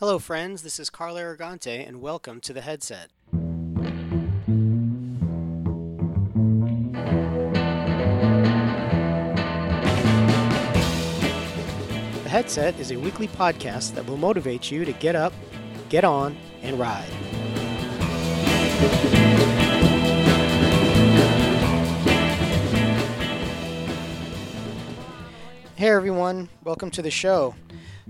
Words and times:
Hello, 0.00 0.20
friends. 0.20 0.62
This 0.62 0.78
is 0.78 0.90
Carl 0.90 1.16
Aragante, 1.16 1.84
and 1.84 2.00
welcome 2.00 2.40
to 2.42 2.52
the 2.52 2.60
headset. 2.60 3.10
The 12.22 12.28
headset 12.28 12.78
is 12.78 12.92
a 12.92 12.96
weekly 12.96 13.26
podcast 13.26 13.96
that 13.96 14.06
will 14.06 14.16
motivate 14.16 14.70
you 14.70 14.84
to 14.84 14.92
get 14.92 15.16
up, 15.16 15.32
get 15.88 16.04
on, 16.04 16.36
and 16.62 16.78
ride. 16.78 17.10
Hey 25.74 25.88
everyone, 25.88 26.48
welcome 26.62 26.92
to 26.92 27.02
the 27.02 27.10
show. 27.10 27.56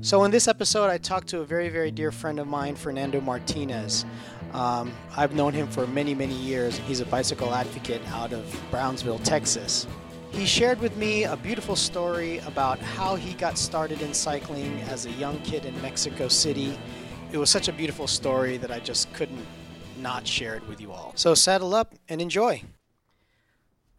So, 0.01 0.23
in 0.23 0.31
this 0.31 0.47
episode, 0.47 0.91
I 0.91 0.99
talked 0.99 1.27
to 1.29 1.41
a 1.41 1.45
very, 1.45 1.69
very 1.69 1.91
dear 1.91 2.13
friend 2.13 2.39
of 2.39 2.47
mine, 2.47 2.77
Fernando 2.77 3.21
Martinez. 3.21 4.05
Um, 4.53 4.93
I've 5.17 5.35
known 5.35 5.53
him 5.53 5.67
for 5.67 5.89
many, 5.89 6.15
many 6.15 6.35
years. 6.35 6.79
He's 6.79 7.01
a 7.01 7.07
bicycle 7.07 7.53
advocate 7.53 8.01
out 8.13 8.33
of 8.33 8.47
Brownsville, 8.71 9.19
Texas. 9.19 9.89
He 10.31 10.47
shared 10.47 10.79
with 10.79 10.97
me 10.97 11.25
a 11.25 11.37
beautiful 11.37 11.75
story 11.75 12.39
about 12.47 12.79
how 12.79 13.17
he 13.17 13.35
got 13.35 13.59
started 13.59 14.01
in 14.01 14.15
cycling 14.15 14.81
as 14.83 15.07
a 15.07 15.11
young 15.13 15.41
kid 15.41 15.65
in 15.65 15.81
Mexico 15.83 16.29
City. 16.29 16.79
It 17.33 17.39
was 17.39 17.51
such 17.51 17.67
a 17.67 17.73
beautiful 17.73 18.07
story 18.07 18.57
that 18.59 18.71
I 18.71 18.79
just 18.79 19.13
couldn't 19.15 19.45
not 20.01 20.25
share 20.25 20.55
it 20.55 20.67
with 20.69 20.81
you 20.81 20.93
all. 20.93 21.13
So, 21.17 21.35
saddle 21.35 21.75
up 21.75 21.97
and 22.09 22.21
enjoy. 22.21 22.63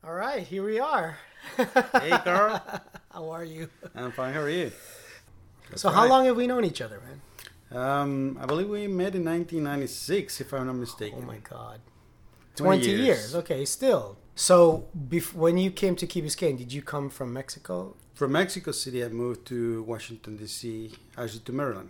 All 0.02 0.13
right, 0.13 0.43
here 0.43 0.63
we 0.63 0.79
are. 0.79 1.18
Hey, 1.57 2.18
Carl. 2.23 2.63
How 3.12 3.29
are 3.31 3.43
you? 3.43 3.70
I'm 3.95 4.13
fine. 4.13 4.34
How 4.34 4.40
are 4.40 4.49
you? 4.49 4.71
So, 5.75 5.89
how 5.89 6.07
long 6.07 6.25
have 6.25 6.35
we 6.35 6.47
known 6.47 6.65
each 6.65 6.81
other, 6.81 6.99
man? 7.07 7.21
Um, 7.71 8.37
I 8.41 8.45
believe 8.45 8.67
we 8.69 8.87
met 8.87 9.13
in 9.15 9.23
1996, 9.25 10.41
if 10.41 10.53
I'm 10.53 10.65
not 10.67 10.75
mistaken. 10.75 11.19
Oh 11.23 11.25
my 11.27 11.37
God. 11.37 11.79
20 12.55 12.81
20, 12.84 12.87
years. 12.89 13.05
years. 13.05 13.35
Okay, 13.35 13.63
still. 13.65 14.17
So, 14.35 14.87
bef- 14.98 15.34
when 15.34 15.57
you 15.57 15.70
came 15.71 15.95
to 15.98 16.07
Key 16.07 16.21
Biscayne, 16.21 16.57
did 16.57 16.73
you 16.73 16.81
come 16.81 17.09
from 17.09 17.31
Mexico? 17.34 17.95
From 18.15 18.31
Mexico 18.34 18.71
City, 18.71 19.03
I 19.03 19.09
moved 19.09 19.45
to 19.48 19.84
Washington 19.84 20.35
D.C. 20.37 20.91
Actually 21.17 21.39
to 21.41 21.51
Maryland. 21.53 21.89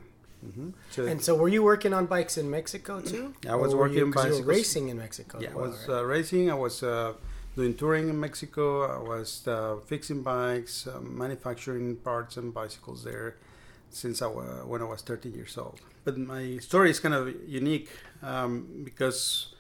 hmm 0.56 0.70
So 0.92 1.06
And 1.06 1.22
so, 1.22 1.36
were 1.36 1.48
you 1.50 1.64
working 1.64 1.94
on 1.94 2.06
bikes 2.06 2.38
in 2.38 2.50
Mexico 2.50 3.02
too? 3.02 3.34
I 3.48 3.56
was 3.56 3.74
Or 3.74 3.78
working 3.80 3.98
you, 4.00 4.06
on 4.06 4.12
bicycles. 4.12 4.42
racing 4.42 4.90
in 4.90 4.98
Mexico. 4.98 5.40
yeah, 5.40 5.50
as 5.50 5.54
I 5.54 5.58
well, 5.58 5.70
was 5.70 5.88
right? 5.88 5.98
uh, 6.00 6.04
racing. 6.04 6.52
I 6.52 6.56
was 6.56 6.84
uh, 6.84 7.14
doing 7.56 7.74
touring 7.76 8.10
in 8.10 8.20
Mexico. 8.20 8.66
I 8.84 9.02
was 9.14 9.48
uh, 9.48 9.78
fixing 9.88 10.22
bikes, 10.24 10.86
uh, 10.88 11.00
manufacturing 11.02 11.96
parts 11.98 12.38
and 12.38 12.54
bicycles 12.54 13.04
there 13.04 13.38
since 13.92 14.22
I 14.22 14.28
wa- 14.28 14.66
when 14.66 14.82
I 14.82 14.86
was 14.86 15.02
13 15.02 15.34
years 15.34 15.58
old. 15.58 15.80
But 16.04 16.18
my 16.18 16.58
story 16.58 16.90
is 16.92 17.00
kind 17.00 17.14
of 17.14 17.34
unique 17.48 17.90
um, 18.24 18.82
because 18.84 19.54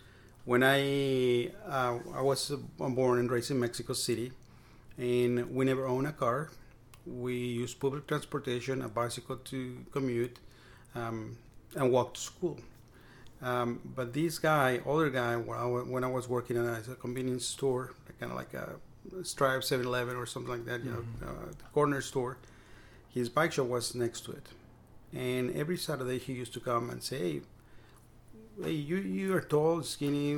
when 0.45 0.63
I 0.63 1.51
uh, 1.67 1.99
I 2.13 2.21
was 2.21 2.51
uh, 2.51 2.57
born 2.89 3.19
and 3.19 3.29
raised 3.31 3.51
in 3.51 3.59
Mexico 3.59 3.93
City, 3.93 4.31
and 4.97 5.53
we 5.55 5.65
never 5.65 5.85
owned 5.87 6.07
a 6.07 6.11
car. 6.11 6.49
We 7.05 7.35
used 7.35 7.79
public 7.79 8.07
transportation, 8.07 8.81
a 8.81 8.89
bicycle 8.89 9.37
to 9.37 9.85
commute, 9.91 10.37
um, 10.95 11.37
and 11.75 11.91
walk 11.91 12.13
to 12.15 12.19
school. 12.19 12.57
Um, 13.41 13.79
but 13.95 14.13
this 14.13 14.37
guy, 14.37 14.81
older 14.85 15.09
guy, 15.09 15.35
when 15.37 15.57
I, 15.57 15.65
when 15.65 16.03
I 16.03 16.07
was 16.07 16.27
working 16.27 16.57
at 16.57 16.87
a 16.87 16.95
convenience 16.95 17.45
store, 17.45 17.93
kind 18.19 18.31
of 18.31 18.37
like 18.37 18.53
a 18.53 18.75
Stripe 19.23 19.61
7-Eleven 19.61 20.15
or 20.17 20.25
something 20.25 20.51
like 20.51 20.65
that, 20.65 20.83
you 20.83 20.91
know, 20.91 21.03
uh, 21.25 21.53
corner 21.73 22.01
store, 22.01 22.37
his 23.09 23.29
bike 23.29 23.51
shop 23.53 23.67
was 23.67 23.95
next 23.95 24.21
to 24.25 24.31
it. 24.31 24.47
And 25.13 25.55
every 25.55 25.77
Saturday 25.77 26.19
he 26.19 26.33
used 26.33 26.53
to 26.53 26.59
come 26.59 26.89
and 26.89 27.03
say, 27.03 27.17
hey, 27.17 27.41
hey 28.63 28.71
you, 28.71 28.97
you 28.97 29.35
are 29.35 29.41
tall, 29.41 29.81
skinny, 29.83 30.37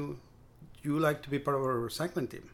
you 0.84 1.00
like 1.00 1.22
to 1.24 1.30
be 1.30 1.40
part 1.40 1.58
of 1.58 1.64
our 1.64 1.90
cycling 1.90 2.28
team. 2.28 2.50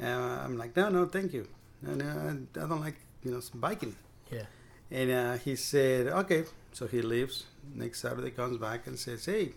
Uh, 0.00 0.06
I'm 0.06 0.56
like, 0.56 0.76
no, 0.76 0.88
no, 0.88 1.06
thank 1.06 1.32
you. 1.32 1.48
No, 1.82 1.94
no, 1.94 2.06
I 2.06 2.66
don't 2.66 2.80
like, 2.80 2.96
you 3.24 3.32
know, 3.32 3.40
biking. 3.54 3.96
yeah. 4.30 4.44
And 4.90 5.10
uh, 5.10 5.34
he 5.36 5.56
said, 5.56 6.06
okay. 6.06 6.44
So 6.72 6.86
he 6.86 7.02
leaves. 7.02 7.44
Next 7.74 8.00
Saturday 8.00 8.30
comes 8.30 8.56
back 8.56 8.86
and 8.86 8.98
says, 8.98 9.26
hey, 9.26 9.52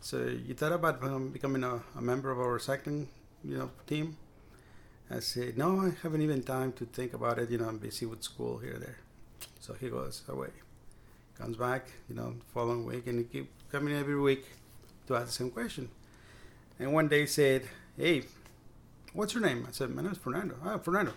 so 0.00 0.18
you 0.24 0.54
thought 0.54 0.72
about 0.72 1.02
um, 1.02 1.28
becoming 1.28 1.64
a, 1.64 1.80
a 1.96 2.00
member 2.00 2.30
of 2.30 2.38
our 2.38 2.58
cycling, 2.58 3.08
you 3.44 3.58
know, 3.58 3.70
team? 3.86 4.16
I 5.10 5.20
said, 5.20 5.58
no, 5.58 5.80
I 5.80 5.92
haven't 6.02 6.22
even 6.22 6.42
time 6.42 6.72
to 6.74 6.84
think 6.86 7.12
about 7.12 7.38
it. 7.38 7.50
You 7.50 7.58
know, 7.58 7.68
I'm 7.68 7.78
busy 7.78 8.06
with 8.06 8.22
school 8.22 8.58
here 8.58 8.78
there. 8.78 8.98
So 9.60 9.74
he 9.74 9.88
goes 9.90 10.22
away. 10.28 10.48
Comes 11.38 11.56
back, 11.56 11.86
you 12.08 12.14
know, 12.14 12.34
following 12.54 12.84
week, 12.86 13.06
and 13.06 13.18
he 13.18 13.24
keep 13.24 13.50
coming 13.70 13.94
every 13.94 14.18
week 14.18 14.44
to 15.06 15.16
ask 15.16 15.26
the 15.26 15.32
same 15.32 15.50
question. 15.50 15.88
And 16.78 16.92
one 16.92 17.08
day 17.08 17.20
he 17.20 17.26
said, 17.26 17.68
hey, 17.96 18.22
what's 19.12 19.34
your 19.34 19.42
name? 19.42 19.66
I 19.68 19.72
said, 19.72 19.90
my 19.90 20.02
name 20.02 20.12
is 20.12 20.18
Fernando. 20.18 20.56
Ah, 20.64 20.78
Fernando. 20.78 21.12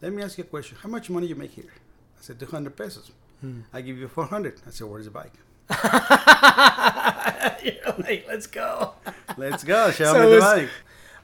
Let 0.00 0.12
me 0.12 0.22
ask 0.22 0.36
you 0.36 0.44
a 0.44 0.46
question. 0.46 0.76
How 0.82 0.88
much 0.88 1.08
money 1.10 1.26
you 1.28 1.34
make 1.36 1.52
here? 1.52 1.72
I 2.18 2.22
said, 2.22 2.38
200 2.40 2.76
pesos. 2.76 3.10
Hmm. 3.40 3.60
I 3.72 3.80
give 3.80 3.98
you 3.98 4.08
400. 4.08 4.60
I 4.66 4.70
said, 4.70 4.86
where's 4.88 5.06
the 5.06 5.10
bike? 5.10 5.32
You're 7.62 7.94
like, 7.98 8.24
let's 8.28 8.46
go. 8.46 8.92
Let's 9.38 9.64
go. 9.64 9.90
Show 9.92 10.12
So 10.12 10.14
me 10.14 10.20
the 10.26 10.34
was- 10.36 10.44
bike. 10.44 10.68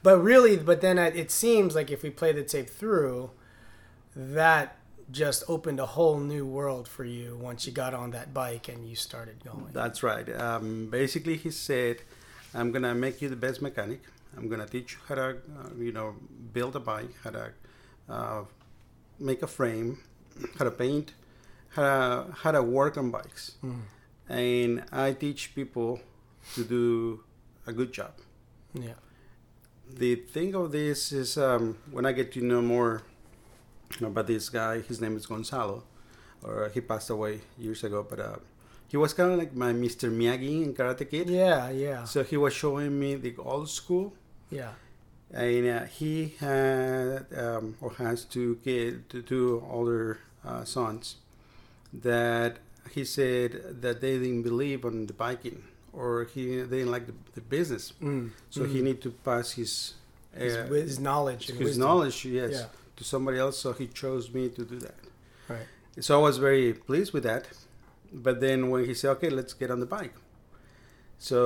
But 0.02 0.18
really, 0.18 0.56
but 0.56 0.80
then 0.80 0.98
it 0.98 1.30
seems 1.30 1.74
like 1.74 1.90
if 1.90 2.02
we 2.02 2.10
play 2.10 2.32
the 2.32 2.42
tape 2.44 2.68
through, 2.68 3.30
that 4.14 4.76
just 5.10 5.42
opened 5.48 5.80
a 5.80 5.86
whole 5.86 6.18
new 6.18 6.46
world 6.46 6.86
for 6.86 7.04
you 7.04 7.36
once 7.40 7.66
you 7.66 7.72
got 7.72 7.94
on 7.94 8.10
that 8.10 8.34
bike 8.34 8.68
and 8.68 8.88
you 8.88 8.94
started 8.94 9.42
going. 9.42 9.70
That's 9.72 10.02
right. 10.02 10.28
Um, 10.38 10.88
basically, 10.90 11.36
he 11.36 11.50
said, 11.50 12.02
I'm 12.54 12.70
going 12.72 12.82
to 12.82 12.94
make 12.94 13.20
you 13.22 13.28
the 13.28 13.36
best 13.36 13.62
mechanic. 13.62 14.02
I'm 14.36 14.48
going 14.48 14.60
to 14.60 14.66
teach 14.66 14.92
you 14.92 14.98
how 15.08 15.14
to, 15.14 15.28
uh, 15.30 15.34
you 15.78 15.92
know, 15.92 16.14
build 16.52 16.76
a 16.76 16.80
bike, 16.80 17.10
how 17.24 17.30
to 17.30 17.50
uh, 18.08 18.42
make 19.18 19.42
a 19.42 19.46
frame, 19.46 19.98
how 20.58 20.64
to 20.64 20.70
paint, 20.70 21.14
how 21.70 21.82
to, 21.82 22.32
how 22.32 22.50
to 22.52 22.62
work 22.62 22.96
on 22.96 23.10
bikes. 23.10 23.56
And 24.28 24.84
I 24.92 25.12
teach 25.12 25.54
people 25.54 26.00
to 26.54 26.64
do 26.64 27.24
a 27.66 27.72
good 27.72 27.92
job. 27.92 28.12
Yeah. 28.74 28.92
The 29.94 30.16
thing 30.16 30.54
of 30.54 30.72
this 30.72 31.12
is 31.12 31.36
um, 31.38 31.76
when 31.90 32.06
I 32.06 32.12
get 32.12 32.32
to 32.32 32.40
know 32.42 32.62
more 32.62 33.02
about 34.00 34.26
this 34.26 34.48
guy, 34.48 34.80
his 34.80 35.00
name 35.00 35.16
is 35.16 35.26
Gonzalo, 35.26 35.84
or 36.42 36.70
he 36.72 36.80
passed 36.80 37.10
away 37.10 37.40
years 37.58 37.82
ago, 37.84 38.06
but 38.08 38.20
uh, 38.20 38.36
he 38.88 38.96
was 38.96 39.12
kind 39.14 39.32
of 39.32 39.38
like 39.38 39.54
my 39.54 39.72
Mr. 39.72 40.10
Miyagi 40.10 40.62
in 40.64 40.74
Karate 40.74 41.08
Kid. 41.08 41.28
Yeah, 41.30 41.70
yeah, 41.70 42.04
So 42.04 42.22
he 42.22 42.36
was 42.36 42.52
showing 42.54 42.98
me 42.98 43.16
the 43.16 43.34
old 43.38 43.68
school, 43.68 44.14
yeah. 44.50 44.72
and 45.32 45.66
uh, 45.68 45.84
he 45.84 46.34
had 46.38 47.26
um, 47.36 47.76
or 47.80 47.92
has 47.94 48.24
two 48.24 48.58
kid, 48.64 49.08
two- 49.10 49.22
two 49.22 49.62
older 49.70 50.18
uh, 50.44 50.64
sons 50.64 51.16
that 51.92 52.58
he 52.92 53.04
said 53.04 53.80
that 53.82 54.00
they 54.00 54.18
didn't 54.18 54.42
believe 54.42 54.84
on 54.84 55.06
the 55.06 55.12
biking 55.12 55.62
or 56.00 56.08
he 56.32 56.42
they 56.70 56.78
didn't 56.80 56.92
like 56.96 57.06
the, 57.10 57.16
the 57.38 57.44
business, 57.56 57.84
Mm. 58.00 58.30
so 58.54 58.60
he 58.74 58.78
need 58.88 58.98
to 59.06 59.10
pass 59.28 59.46
his 59.60 59.72
His, 60.44 60.54
uh, 60.56 60.62
wi- 60.70 60.86
his 60.92 60.98
knowledge 61.08 61.44
his 61.48 61.58
wisdom. 61.58 61.80
knowledge, 61.86 62.16
yes, 62.40 62.52
Yeah. 62.52 62.66
to 62.98 63.02
somebody 63.12 63.38
else. 63.44 63.56
So 63.64 63.68
he 63.80 63.86
chose 64.02 64.24
me 64.36 64.42
to 64.58 64.62
do 64.72 64.78
that. 64.86 65.00
Right. 65.52 65.66
So 66.06 66.10
I 66.18 66.22
was 66.28 66.36
very 66.48 66.68
pleased 66.88 67.10
with 67.16 67.24
that. 67.30 67.44
But 68.26 68.36
then 68.44 68.58
when 68.70 68.80
he 68.90 68.94
said, 68.98 69.10
"Okay, 69.16 69.30
let's 69.38 69.54
get 69.60 69.68
on 69.74 69.80
the 69.84 69.90
bike," 69.98 70.14
so 71.28 71.40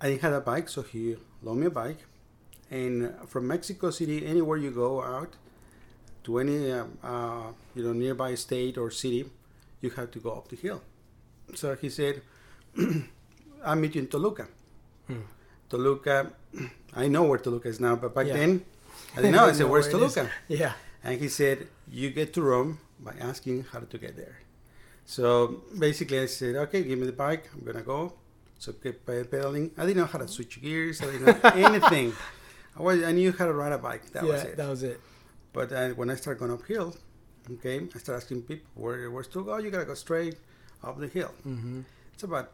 I 0.00 0.08
had 0.24 0.32
a 0.32 0.40
bike, 0.52 0.68
so 0.74 0.80
he 0.92 1.02
loaned 1.44 1.60
me 1.62 1.66
a 1.66 1.76
bike, 1.84 2.00
and 2.70 2.94
from 3.32 3.42
Mexico 3.54 3.86
City, 3.90 4.18
anywhere 4.32 4.58
you 4.64 4.70
go 4.70 4.90
out 5.14 5.32
to 6.24 6.30
any 6.42 6.58
um, 6.78 6.88
uh, 7.12 7.46
you 7.74 7.82
know 7.84 7.92
nearby 8.04 8.30
state 8.46 8.74
or 8.82 8.90
city, 9.04 9.22
you 9.82 9.90
have 9.98 10.10
to 10.16 10.18
go 10.26 10.30
up 10.38 10.46
the 10.48 10.56
hill. 10.56 10.80
So 11.54 11.66
he 11.82 11.88
said, 12.00 12.14
"I'll 13.64 13.76
meet 13.76 13.94
you 13.94 14.02
in 14.02 14.08
Toluca." 14.08 14.46
Hmm. 15.06 15.22
Toluca, 15.68 16.32
I 16.94 17.08
know 17.08 17.24
where 17.24 17.38
Toluca 17.38 17.68
is 17.68 17.80
now, 17.80 17.96
but 17.96 18.14
back 18.14 18.26
Yeah. 18.26 18.36
then 18.36 18.64
I 19.14 19.16
didn't 19.22 19.32
know. 19.36 19.46
I 19.46 19.52
said, 19.58 19.68
"Where's 19.68 19.86
where. 19.86 19.92
Toluca?" 19.92 20.30
Yeah. 20.48 20.72
And 21.04 21.20
he 21.20 21.28
said, 21.28 21.68
You 21.90 22.10
get 22.10 22.32
to 22.34 22.42
Rome 22.42 22.80
by 22.98 23.14
asking 23.20 23.64
how 23.72 23.78
to 23.80 23.98
get 23.98 24.16
there. 24.16 24.40
So 25.06 25.62
basically, 25.78 26.18
I 26.20 26.26
said, 26.26 26.56
Okay, 26.56 26.82
give 26.82 26.98
me 26.98 27.06
the 27.06 27.12
bike. 27.12 27.44
I'm 27.54 27.60
going 27.64 27.76
to 27.76 27.82
go. 27.82 28.14
So 28.58 28.72
kept 28.72 29.06
pe- 29.06 29.22
pedaling. 29.24 29.70
I 29.78 29.86
didn't 29.86 29.98
know 29.98 30.06
how 30.06 30.18
to 30.18 30.26
switch 30.26 30.60
gears. 30.60 31.00
I 31.00 31.06
didn't 31.06 31.26
know 31.26 31.50
anything. 31.54 32.12
I, 32.76 32.82
was, 32.82 33.02
I 33.04 33.12
knew 33.12 33.30
how 33.32 33.46
to 33.46 33.52
ride 33.54 33.72
a 33.72 33.78
bike. 33.78 34.10
That 34.12 34.24
yeah, 34.24 34.32
was 34.32 34.42
it. 34.42 34.56
that 34.56 34.68
was 34.68 34.82
it. 34.82 35.00
But 35.52 35.72
uh, 35.72 35.88
when 35.90 36.10
I 36.10 36.16
started 36.16 36.40
going 36.40 36.50
uphill, 36.52 36.96
okay, 37.52 37.76
I 37.94 37.98
started 37.98 38.16
asking 38.24 38.42
people, 38.42 38.66
Where, 38.74 39.08
where's 39.10 39.28
to 39.28 39.44
go? 39.44 39.56
You 39.58 39.70
got 39.70 39.78
to 39.78 39.84
go 39.84 39.94
straight 39.94 40.36
up 40.82 40.98
the 40.98 41.06
hill. 41.06 41.32
Mm-hmm. 41.46 41.82
It's 42.12 42.24
about 42.24 42.50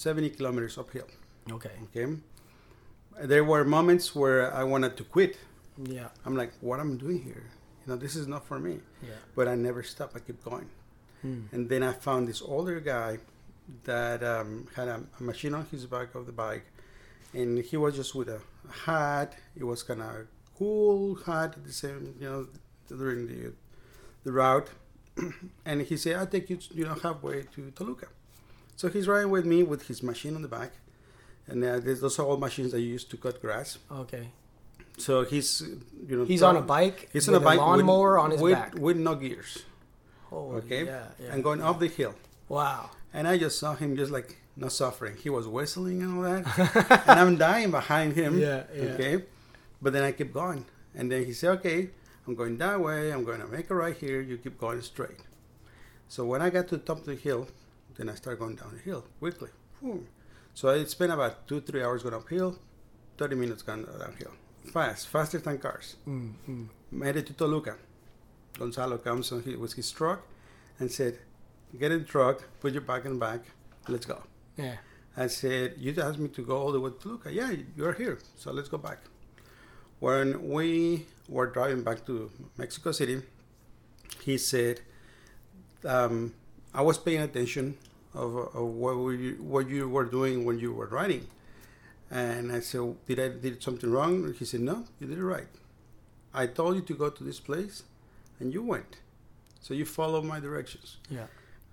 70 0.00 0.30
kilometers 0.30 0.78
uphill. 0.78 1.08
Okay. 1.50 1.76
Okay. 1.84 2.06
There 3.22 3.44
were 3.44 3.64
moments 3.64 4.14
where 4.14 4.52
I 4.54 4.64
wanted 4.64 4.96
to 4.96 5.04
quit. 5.04 5.36
Yeah. 5.76 6.08
I'm 6.24 6.34
like, 6.34 6.52
what 6.62 6.80
am 6.80 6.94
I 6.94 6.96
doing 6.96 7.22
here? 7.22 7.44
You 7.80 7.92
know, 7.92 7.96
this 7.96 8.16
is 8.16 8.26
not 8.26 8.46
for 8.46 8.58
me. 8.58 8.80
Yeah. 9.02 9.20
But 9.34 9.46
I 9.46 9.56
never 9.56 9.82
stopped. 9.82 10.16
I 10.16 10.20
kept 10.20 10.42
going. 10.42 10.70
Hmm. 11.20 11.42
And 11.52 11.68
then 11.68 11.82
I 11.82 11.92
found 11.92 12.28
this 12.28 12.40
older 12.40 12.80
guy 12.80 13.18
that 13.84 14.22
um, 14.22 14.68
had 14.74 14.88
a, 14.88 15.02
a 15.18 15.22
machine 15.22 15.52
on 15.52 15.66
his 15.70 15.84
back 15.84 16.14
of 16.14 16.24
the 16.24 16.32
bike, 16.32 16.64
and 17.34 17.58
he 17.58 17.76
was 17.76 17.94
just 17.94 18.14
with 18.14 18.28
a 18.28 18.40
hat. 18.86 19.36
It 19.54 19.64
was 19.64 19.82
kind 19.82 20.00
of 20.00 20.26
cool 20.56 21.16
hat 21.26 21.56
at 21.58 21.64
the 21.64 21.72
same, 21.72 22.14
you 22.18 22.26
know, 22.26 22.46
during 22.88 23.26
the 23.26 23.52
the 24.24 24.32
route. 24.32 24.70
and 25.66 25.82
he 25.82 25.96
said, 25.98 26.16
"I'll 26.16 26.26
take 26.26 26.48
you, 26.48 26.58
you 26.72 26.84
know, 26.86 26.94
halfway 26.94 27.42
to 27.54 27.70
Toluca." 27.72 28.08
So 28.80 28.88
he's 28.88 29.06
riding 29.06 29.28
with 29.30 29.44
me 29.44 29.62
with 29.62 29.88
his 29.88 30.02
machine 30.02 30.34
on 30.34 30.40
the 30.40 30.48
back, 30.48 30.70
and 31.46 31.62
uh, 31.62 31.80
those 31.80 32.18
are 32.18 32.24
all 32.24 32.38
machines 32.38 32.72
that 32.72 32.80
you 32.80 32.86
use 32.96 33.04
to 33.04 33.18
cut 33.18 33.38
grass. 33.42 33.76
Okay. 33.92 34.28
So 34.96 35.22
he's, 35.22 35.60
you 36.08 36.16
know, 36.16 36.24
He's 36.24 36.42
on 36.42 36.56
a 36.56 36.62
bike. 36.62 37.10
He's 37.12 37.28
on 37.28 37.34
a 37.34 37.40
bike 37.40 37.58
lawnmower 37.58 38.14
with, 38.14 38.24
on 38.24 38.30
his 38.30 38.40
with, 38.40 38.54
back. 38.54 38.74
with 38.76 38.96
no 38.96 39.16
gears. 39.16 39.64
Holy, 40.30 40.56
Okay, 40.60 40.86
Yeah, 40.86 41.04
yeah. 41.22 41.32
and 41.34 41.44
going 41.44 41.60
up 41.60 41.78
the 41.78 41.88
hill. 41.88 42.14
wow. 42.48 42.88
And 43.12 43.28
I 43.28 43.36
just 43.36 43.58
saw 43.58 43.74
him 43.74 43.96
just 43.98 44.10
like 44.10 44.38
not 44.56 44.72
suffering. 44.72 45.14
He 45.24 45.28
was 45.28 45.46
whistling 45.46 46.00
and 46.02 46.16
all 46.16 46.22
that. 46.22 47.04
and 47.06 47.20
I'm 47.20 47.36
dying 47.36 47.70
behind 47.70 48.14
him. 48.14 48.38
Yeah, 48.38 48.62
yeah. 48.74 48.82
Okay. 48.94 49.24
But 49.82 49.92
then 49.92 50.04
I 50.04 50.12
keep 50.12 50.32
going. 50.32 50.64
And 50.94 51.12
then 51.12 51.26
he 51.26 51.34
said, 51.34 51.50
Okay, 51.58 51.90
I'm 52.26 52.34
going 52.34 52.56
that 52.56 52.80
way. 52.80 53.12
I'm 53.12 53.24
going 53.24 53.40
to 53.42 53.46
make 53.46 53.68
a 53.68 53.74
right 53.74 53.94
here. 54.04 54.22
You 54.22 54.38
keep 54.38 54.56
going 54.58 54.80
straight. 54.80 55.20
So 56.08 56.24
when 56.24 56.40
I 56.40 56.48
got 56.48 56.68
to 56.68 56.78
the 56.78 56.84
top 56.90 57.00
of 57.00 57.04
the 57.04 57.14
hill, 57.16 57.46
then 57.96 58.08
I 58.08 58.14
started 58.14 58.38
going 58.38 58.56
down 58.56 58.72
the 58.74 58.80
hill 58.80 59.04
quickly. 59.18 59.50
Boom. 59.82 60.06
So 60.54 60.68
I 60.68 60.84
spent 60.84 61.12
about 61.12 61.46
two, 61.46 61.60
three 61.60 61.82
hours 61.82 62.02
going 62.02 62.14
uphill, 62.14 62.58
30 63.18 63.36
minutes 63.36 63.62
going 63.62 63.84
downhill. 63.84 64.32
Fast, 64.72 65.08
faster 65.08 65.38
than 65.38 65.58
cars. 65.58 65.96
Mm, 66.06 66.32
mm. 66.48 66.68
Made 66.90 67.16
it 67.16 67.26
to 67.26 67.32
Toluca. 67.32 67.76
Gonzalo 68.58 68.98
comes 68.98 69.32
on 69.32 69.42
his, 69.42 69.56
with 69.56 69.74
his 69.74 69.90
truck 69.90 70.26
and 70.78 70.90
said, 70.90 71.18
Get 71.78 71.92
in 71.92 72.00
the 72.00 72.04
truck, 72.04 72.42
put 72.60 72.72
your 72.72 72.82
bag 72.82 73.06
in 73.06 73.12
the 73.12 73.18
back, 73.18 73.40
let's 73.88 74.06
go. 74.06 74.22
Yeah. 74.56 74.76
I 75.16 75.28
said, 75.28 75.74
You 75.78 75.94
asked 76.02 76.18
me 76.18 76.28
to 76.28 76.42
go 76.44 76.58
all 76.58 76.72
the 76.72 76.80
way 76.80 76.90
to 76.90 76.96
Toluca. 76.98 77.32
Yeah, 77.32 77.54
you're 77.76 77.92
here, 77.92 78.18
so 78.36 78.52
let's 78.52 78.68
go 78.68 78.78
back. 78.78 78.98
When 80.00 80.48
we 80.50 81.06
were 81.28 81.46
driving 81.46 81.82
back 81.82 82.04
to 82.06 82.30
Mexico 82.56 82.92
City, 82.92 83.22
he 84.22 84.36
said, 84.38 84.80
um, 85.84 86.34
I 86.74 86.82
was 86.82 86.98
paying 86.98 87.20
attention 87.20 87.76
of, 88.14 88.36
of 88.36 88.64
what, 88.64 88.92
you, 89.12 89.36
what 89.40 89.68
you 89.68 89.88
were 89.88 90.04
doing 90.04 90.44
when 90.44 90.58
you 90.58 90.72
were 90.72 90.86
riding. 90.86 91.26
And 92.10 92.52
I 92.52 92.60
said, 92.60 92.96
Did 93.06 93.20
I 93.20 93.28
did 93.28 93.62
something 93.62 93.90
wrong? 93.90 94.34
He 94.38 94.44
said, 94.44 94.60
No, 94.60 94.84
you 94.98 95.06
did 95.06 95.18
it 95.18 95.24
right. 95.24 95.46
I 96.34 96.46
told 96.46 96.76
you 96.76 96.82
to 96.82 96.94
go 96.94 97.10
to 97.10 97.24
this 97.24 97.40
place, 97.40 97.82
and 98.38 98.52
you 98.52 98.62
went. 98.62 98.98
So 99.60 99.74
you 99.74 99.84
followed 99.84 100.24
my 100.24 100.40
directions. 100.40 100.96
Yeah. 101.08 101.26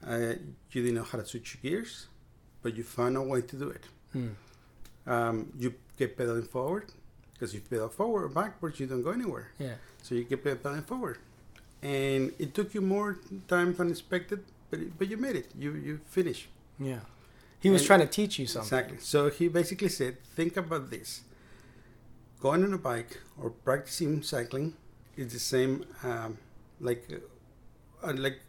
Uh, 0.06 0.34
you 0.72 0.82
didn't 0.84 0.96
know 0.96 1.04
how 1.04 1.18
to 1.18 1.26
switch 1.26 1.58
gears, 1.62 2.08
but 2.62 2.76
you 2.76 2.84
found 2.84 3.18
a 3.18 3.22
way 3.22 3.42
to 3.42 3.56
do 3.56 3.70
it. 3.70 3.86
Mm. 4.16 4.36
Um, 5.08 5.54
you 5.58 5.74
keep 5.98 6.18
pedaling 6.18 6.44
forward 6.44 6.92
because 7.34 7.54
you 7.54 7.62
pedal 7.62 7.90
forward 7.90 8.26
or 8.26 8.30
backwards, 8.30 8.80
you 8.80 8.88
don't 8.88 9.04
go 9.04 9.12
anywhere. 9.12 9.52
Yeah. 9.60 9.76
So 10.02 10.16
you 10.16 10.26
keep 10.26 10.44
pedaling 10.44 10.82
forward, 10.84 11.20
and 11.82 12.32
it 12.40 12.54
took 12.54 12.74
you 12.74 12.82
more 12.82 13.20
time 13.48 13.74
than 13.76 13.90
expected, 13.90 14.44
but 14.70 14.80
but 14.98 15.08
you 15.10 15.18
made 15.18 15.36
it. 15.36 15.48
You 15.58 15.74
you 15.74 16.00
finished. 16.06 16.48
Yeah. 16.80 17.00
He 17.60 17.70
was 17.70 17.82
And- 17.82 17.88
trying 17.88 18.00
to 18.02 18.08
teach 18.08 18.38
you 18.40 18.46
something. 18.48 18.68
Exactly. 18.80 18.98
So 19.00 19.30
he 19.30 19.48
basically 19.48 19.90
said, 19.90 20.18
think 20.36 20.58
about 20.58 20.90
this. 20.92 21.22
Going 22.40 22.64
on 22.64 22.72
a 22.74 22.78
bike 22.78 23.20
or 23.42 23.50
practicing 23.50 24.22
cycling 24.22 24.76
is 25.16 25.34
the 25.34 25.40
same, 25.40 25.84
um, 26.04 26.38
like, 26.80 27.02
uh, 28.04 28.14
like 28.16 28.40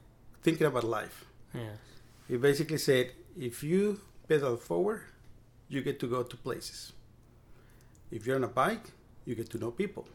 thinking 0.43 0.67
about 0.67 0.85
life. 0.85 1.25
Yeah. 1.55 1.77
He 2.29 2.37
basically 2.37 2.77
said, 2.77 3.13
if 3.41 3.63
you 3.65 4.01
pedal 4.29 4.59
forward, 4.59 5.01
you 5.71 5.81
get 5.81 5.99
to 6.01 6.07
go 6.07 6.23
to 6.23 6.37
places. 6.37 6.93
If 8.11 8.27
you're 8.27 8.37
on 8.37 8.45
a 8.45 8.49
bike, 8.49 8.93
you 9.25 9.35
get 9.35 9.49
to 9.51 9.59
know 9.59 9.71
people. 9.71 10.07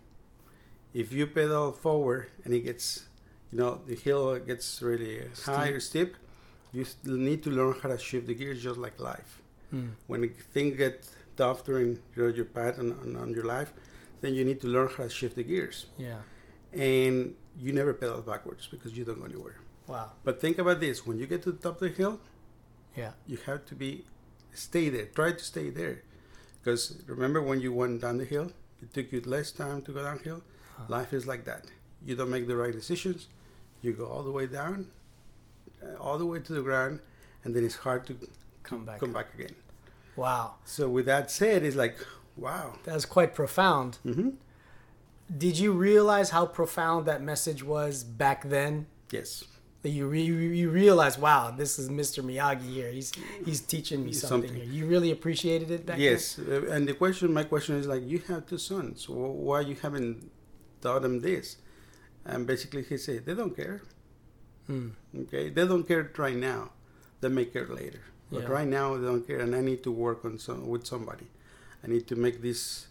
If 0.94 1.12
you 1.12 1.26
pedal 1.26 1.72
forward 1.72 2.28
and 2.46 2.54
it 2.54 2.60
gets, 2.62 3.06
you 3.54 3.60
know, 3.60 3.80
the 3.86 3.96
hill 3.96 4.40
gets 4.40 4.82
really 4.82 5.22
high 5.46 5.68
or 5.68 5.80
steep, 5.80 6.16
you 6.72 6.84
still 6.84 7.18
need 7.30 7.44
to 7.44 7.52
learn 7.52 7.76
how 7.82 7.90
to 7.90 7.98
shift 8.00 8.26
the 8.26 8.34
gears 8.34 8.64
just 8.64 8.80
like 8.80 9.00
life. 9.00 9.42
Mm. 9.74 9.92
When 10.08 10.28
things 10.54 10.76
get 10.76 11.08
tough 11.38 11.64
during 11.64 12.00
you 12.16 12.24
know, 12.24 12.28
your 12.30 12.46
path 12.46 12.80
and 12.80 12.94
on, 13.02 13.16
on 13.16 13.30
your 13.32 13.46
life, 13.46 13.72
then 14.22 14.34
you 14.34 14.44
need 14.44 14.60
to 14.62 14.68
learn 14.68 14.88
how 14.98 15.04
to 15.04 15.10
shift 15.10 15.36
the 15.36 15.44
gears. 15.44 15.86
Yeah. 16.00 16.22
And 16.74 17.36
you 17.60 17.74
never 17.74 17.94
pedal 17.94 18.22
backwards 18.22 18.68
because 18.68 18.98
you 18.98 19.06
don't 19.06 19.20
go 19.20 19.26
anywhere. 19.26 19.58
Wow. 19.88 20.12
But 20.24 20.42
think 20.42 20.58
about 20.58 20.80
this: 20.80 21.06
when 21.06 21.20
you 21.20 21.28
get 21.28 21.44
to 21.44 21.52
the 21.52 21.60
top 21.66 21.76
of 21.82 21.88
the 21.90 21.90
hill, 22.02 22.20
Yeah. 22.96 23.12
you 23.28 23.38
have 23.46 23.66
to 23.66 23.76
be 23.76 24.06
stay 24.56 24.88
there 24.96 25.08
try 25.20 25.32
to 25.32 25.44
stay 25.44 25.72
there 25.72 26.04
because 26.60 26.82
remember 27.08 27.42
when 27.42 27.60
you 27.60 27.74
went 27.74 28.02
down 28.04 28.20
the 28.20 28.26
hill 28.34 28.52
it 28.84 28.90
took 28.94 29.12
you 29.12 29.20
less 29.36 29.52
time 29.52 29.82
to 29.86 29.92
go 29.92 30.04
downhill 30.04 30.42
Huh. 30.78 30.84
life 30.98 31.12
is 31.20 31.26
like 31.32 31.44
that 31.46 31.64
you 32.08 32.14
don't 32.16 32.30
make 32.30 32.46
the 32.48 32.56
right 32.56 32.72
decisions 32.82 33.20
you 33.84 33.94
go 33.94 34.06
all 34.08 34.24
the 34.24 34.32
way 34.32 34.48
down 34.48 34.88
uh, 35.84 35.96
all 36.04 36.18
the 36.18 36.26
way 36.26 36.40
to 36.40 36.54
the 36.54 36.62
ground 36.62 37.00
and 37.44 37.56
then 37.56 37.64
it's 37.66 37.76
hard 37.76 38.06
to 38.08 38.16
Come 38.64 38.86
back. 38.86 39.00
come 39.00 39.14
back 39.14 39.28
again 39.36 39.56
Wow. 40.16 40.56
so 40.64 40.90
with 40.90 41.06
that 41.06 41.30
said 41.30 41.64
it's 41.64 41.76
like 41.76 41.96
wow 42.38 42.76
That 42.86 42.96
was 42.96 43.06
quite 43.06 43.36
profound. 43.36 43.98
hmm 44.04 44.30
Did 45.46 45.58
you 45.60 45.72
realize 45.74 46.30
how 46.32 46.46
profound 46.46 47.06
that 47.08 47.22
message 47.22 47.62
was 47.64 48.04
back 48.04 48.40
then? 48.50 48.88
yes 49.12 49.44
That 49.84 49.90
you 49.90 50.08
re- 50.08 50.22
you 50.62 50.70
realize, 50.84 51.16
wow, 51.18 51.52
this 51.62 51.78
is 51.82 51.90
Mr. 51.90 52.20
Miyagi 52.28 52.70
here. 52.80 52.90
He's 52.98 53.12
he's 53.48 53.60
teaching 53.74 54.00
me 54.08 54.14
something, 54.14 54.50
Something. 54.50 54.54
here. 54.70 54.74
You 54.78 54.84
really 54.94 55.12
appreciated 55.18 55.70
it 55.78 55.82
back 55.88 55.98
yes 56.10 56.40
uh, 56.40 56.74
and 56.74 56.82
the 56.90 56.96
question 57.02 57.34
my 57.42 57.44
question 57.54 57.74
is 57.82 57.86
like 57.94 58.04
you 58.12 58.20
have 58.30 58.42
two 58.52 58.58
sons 58.72 58.98
why 59.10 59.60
you 59.70 59.76
haven't 59.86 60.32
taught 60.84 61.02
them 61.06 61.20
this 61.30 61.46
and 62.26 62.48
basically 62.48 62.84
he 62.84 62.98
said 62.98 63.26
they 63.26 63.34
don't 63.34 63.56
care 63.56 63.82
then? 64.68 64.96
Okay, 65.24 65.50
they 65.50 65.68
don't 65.68 65.88
care 65.88 66.10
right 66.18 66.36
now. 66.36 66.72
They 67.22 67.30
may 67.30 67.46
care 67.46 67.68
later. 67.68 68.00
But 68.32 68.44
Yeah. 68.44 68.50
right 68.50 68.68
now 68.68 68.96
they 68.98 69.06
don't 69.06 69.26
care, 69.28 69.40
and 69.40 69.54
I 69.56 69.62
need 69.62 69.84
to 69.84 69.92
work 69.92 70.24
on 70.26 70.40
some 70.40 70.68
with 70.68 70.86
somebody. 70.88 71.28
I 71.84 71.88
need 71.88 72.08
to 72.08 72.16
make 72.16 72.42
this, 72.42 72.88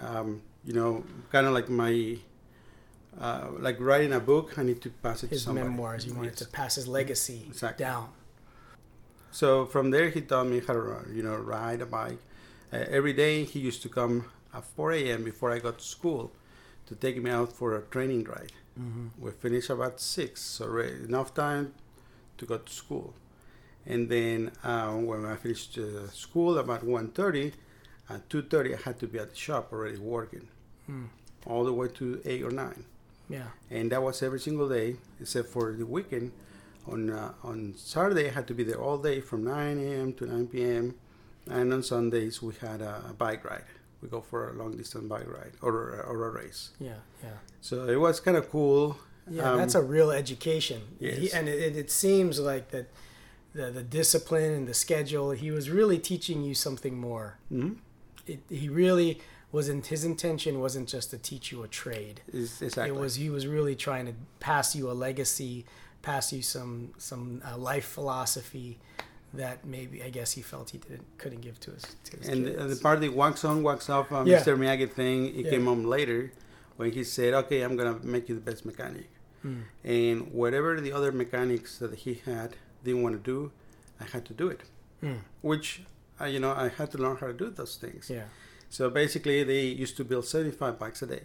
um, 0.00 0.42
you 0.64 0.72
know, 0.72 1.04
kind 1.32 1.46
of 1.46 1.52
like 1.52 1.68
my, 1.68 2.18
uh, 3.20 3.48
like 3.58 3.78
writing 3.80 4.12
a 4.12 4.20
book. 4.20 4.58
I 4.58 4.62
need 4.62 4.80
to 4.82 4.90
pass 4.90 5.24
it 5.24 5.30
His 5.30 5.40
to 5.40 5.44
somebody. 5.46 5.68
memoirs. 5.68 6.04
He 6.04 6.12
wanted 6.12 6.30
Yes. 6.38 6.38
to 6.38 6.48
pass 6.48 6.76
his 6.76 6.86
legacy 6.86 7.44
Exactly. 7.48 7.84
down. 7.84 8.10
So 9.30 9.66
from 9.66 9.90
there, 9.90 10.08
he 10.08 10.20
taught 10.22 10.46
me 10.46 10.60
how 10.60 10.72
to, 10.72 10.80
run, 10.80 11.12
you 11.14 11.22
know, 11.22 11.36
ride 11.36 11.80
a 11.82 11.86
bike. 11.86 12.18
Uh, 12.72 12.76
every 12.88 13.12
day 13.12 13.44
he 13.44 13.58
used 13.60 13.82
to 13.82 13.88
come 13.88 14.26
at 14.54 14.64
4 14.64 14.92
a.m. 14.92 15.24
before 15.24 15.50
I 15.52 15.58
got 15.58 15.78
to 15.78 15.84
school 15.84 16.32
to 16.86 16.94
take 16.94 17.22
me 17.22 17.30
out 17.30 17.52
for 17.52 17.74
a 17.76 17.82
training 17.82 18.24
ride. 18.24 18.52
Mm-hmm. 18.80 19.06
we 19.24 19.30
finish 19.32 19.70
about 19.70 20.00
six 20.00 20.40
so 20.40 20.66
re- 20.66 20.92
enough 21.08 21.34
time 21.34 21.72
to 22.38 22.46
go 22.46 22.58
to 22.58 22.72
school 22.72 23.12
and 23.86 24.08
then 24.08 24.52
uh, 24.62 24.92
when 24.92 25.24
i 25.24 25.34
finished 25.36 25.78
uh, 25.78 26.08
school 26.10 26.58
about 26.58 26.84
1.30 26.84 27.52
at 28.10 28.28
2.30 28.28 28.74
i 28.78 28.80
had 28.84 28.98
to 29.00 29.06
be 29.08 29.18
at 29.18 29.30
the 29.30 29.36
shop 29.36 29.72
already 29.72 29.98
working 29.98 30.46
Mm. 30.90 31.08
all 31.46 31.64
the 31.64 31.72
way 31.72 31.88
to 32.00 32.06
8 32.24 32.42
or 32.44 32.50
9 32.50 32.84
Yeah. 33.28 33.48
and 33.70 33.90
that 33.92 34.02
was 34.02 34.22
every 34.22 34.40
single 34.40 34.68
day 34.68 34.96
except 35.20 35.48
for 35.48 35.72
the 35.72 35.84
weekend 35.96 36.32
on 36.86 37.10
uh, 37.10 37.32
on 37.42 37.74
saturday 37.76 38.26
i 38.28 38.32
had 38.38 38.46
to 38.46 38.54
be 38.54 38.64
there 38.64 38.80
all 38.86 38.96
day 39.10 39.20
from 39.20 39.40
9 39.44 39.78
a.m 39.86 40.12
to 40.18 40.24
9 40.26 40.46
p.m 40.46 40.94
and 41.50 41.72
on 41.74 41.82
sundays 41.82 42.40
we 42.42 42.54
had 42.68 42.80
a, 42.80 42.94
a 43.10 43.12
bike 43.24 43.44
ride 43.50 43.68
we 44.00 44.08
go 44.08 44.20
for 44.20 44.50
a 44.50 44.52
long 44.52 44.76
distance 44.76 45.04
bike 45.08 45.26
ride 45.28 45.52
or, 45.62 45.72
or 46.08 46.26
a 46.28 46.30
race 46.30 46.70
Yeah. 46.78 46.94
Yeah. 47.22 47.30
so 47.60 47.88
it 47.88 47.96
was 47.96 48.20
kind 48.20 48.36
of 48.36 48.50
cool 48.50 48.96
Yeah, 49.30 49.50
Um, 49.52 49.58
that's 49.58 49.74
a 49.74 49.82
real 49.82 50.10
education. 50.10 50.80
yes. 51.00 51.18
He, 51.18 51.32
and 51.32 51.48
it, 51.48 51.76
it 51.76 51.90
seems 51.90 52.38
like 52.40 52.70
that 52.70 52.86
the, 53.54 53.70
the 53.70 53.82
discipline 53.82 54.52
and 54.52 54.66
the 54.68 54.74
schedule, 54.74 55.32
he 55.32 55.50
was 55.50 55.68
really 55.68 55.98
teaching 55.98 56.42
you 56.42 56.54
something 56.54 56.98
more. 56.98 57.38
mhm. 57.52 57.76
It, 58.26 58.40
he 58.50 58.68
really 58.68 59.20
wasn't, 59.52 59.86
his 59.86 60.04
intention 60.04 60.60
wasn't 60.60 60.88
just 60.88 61.10
to 61.10 61.18
teach 61.18 61.50
you 61.52 61.62
a 61.62 61.68
trade. 61.68 62.20
Is- 62.32 62.60
exactly. 62.62 62.94
It 62.94 63.00
was, 63.00 63.16
he 63.16 63.30
was 63.30 63.46
really 63.46 63.74
trying 63.76 64.06
to 64.06 64.14
pass 64.38 64.76
you 64.76 64.90
a 64.90 64.96
legacy, 65.06 65.64
pass 66.02 66.32
you 66.32 66.42
some, 66.42 66.92
some 66.98 67.42
uh, 67.44 67.56
life 67.56 67.86
philosophy 67.86 68.78
that 69.34 69.64
maybe, 69.64 70.02
I 70.02 70.10
guess 70.10 70.32
he 70.32 70.42
felt 70.42 70.70
he 70.70 70.78
didn't, 70.78 71.04
couldn't 71.18 71.40
give 71.42 71.60
to 71.60 71.70
his, 71.72 71.82
to 72.04 72.16
his 72.16 72.28
and, 72.28 72.46
kids. 72.46 72.58
and 72.60 72.70
the 72.70 72.76
part 72.76 72.96
of 72.96 73.02
the 73.02 73.10
wax 73.10 73.44
on, 73.44 73.62
wax 73.62 73.90
off, 73.90 74.10
uh, 74.10 74.24
Yeah. 74.26 74.40
Mr. 74.40 74.56
Miyagi 74.58 74.90
thing, 74.90 75.26
it 75.26 75.44
Yeah. 75.44 75.50
came 75.50 75.66
home 75.66 75.84
later 75.84 76.32
when 76.76 76.92
he 76.92 77.04
said, 77.04 77.34
"Okay, 77.34 77.60
I'm 77.62 77.76
gonna 77.76 77.98
make 78.02 78.28
you 78.28 78.34
the 78.34 78.40
best 78.40 78.64
mechanic." 78.64 79.08
Mm. 79.44 79.62
And 79.84 80.32
whatever 80.32 80.80
the 80.80 80.92
other 80.92 81.12
mechanics 81.12 81.78
that 81.78 81.94
he 81.94 82.14
had 82.24 82.56
didn't 82.84 83.02
want 83.02 83.14
to 83.16 83.22
do, 83.22 83.52
I 84.00 84.04
had 84.04 84.24
to 84.26 84.34
do 84.34 84.48
it. 84.48 84.62
Mm. 85.02 85.18
Which, 85.42 85.82
I, 86.18 86.28
you 86.28 86.40
know, 86.40 86.52
I 86.52 86.68
had 86.68 86.90
to 86.92 86.98
learn 86.98 87.16
how 87.16 87.26
to 87.28 87.32
do 87.32 87.50
those 87.50 87.76
things. 87.76 88.08
Yeah. 88.10 88.24
So 88.70 88.90
basically, 88.90 89.44
they 89.44 89.66
used 89.66 89.96
to 89.98 90.04
build 90.04 90.24
75 90.26 90.78
bikes 90.78 91.02
a 91.02 91.06
day 91.06 91.22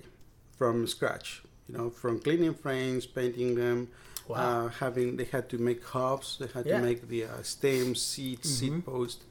from 0.58 0.88
scratch. 0.88 1.44
You 1.68 1.78
know, 1.78 1.90
from 1.90 2.20
cleaning 2.20 2.54
frames, 2.54 3.06
painting 3.06 3.56
them, 3.56 3.88
Wow. 4.28 4.38
Uh, 4.38 4.70
having 4.70 5.18
they 5.18 5.26
had 5.26 5.50
to 5.50 5.58
make 5.58 5.84
hubs, 5.84 6.38
they 6.40 6.48
had 6.48 6.66
Yeah. 6.66 6.78
to 6.80 6.86
make 6.86 7.08
the 7.10 7.26
uh, 7.26 7.42
stems, 7.44 8.02
seats, 8.02 8.50
Mhm. 8.50 8.60
seat 8.60 8.86
post, 8.86 9.24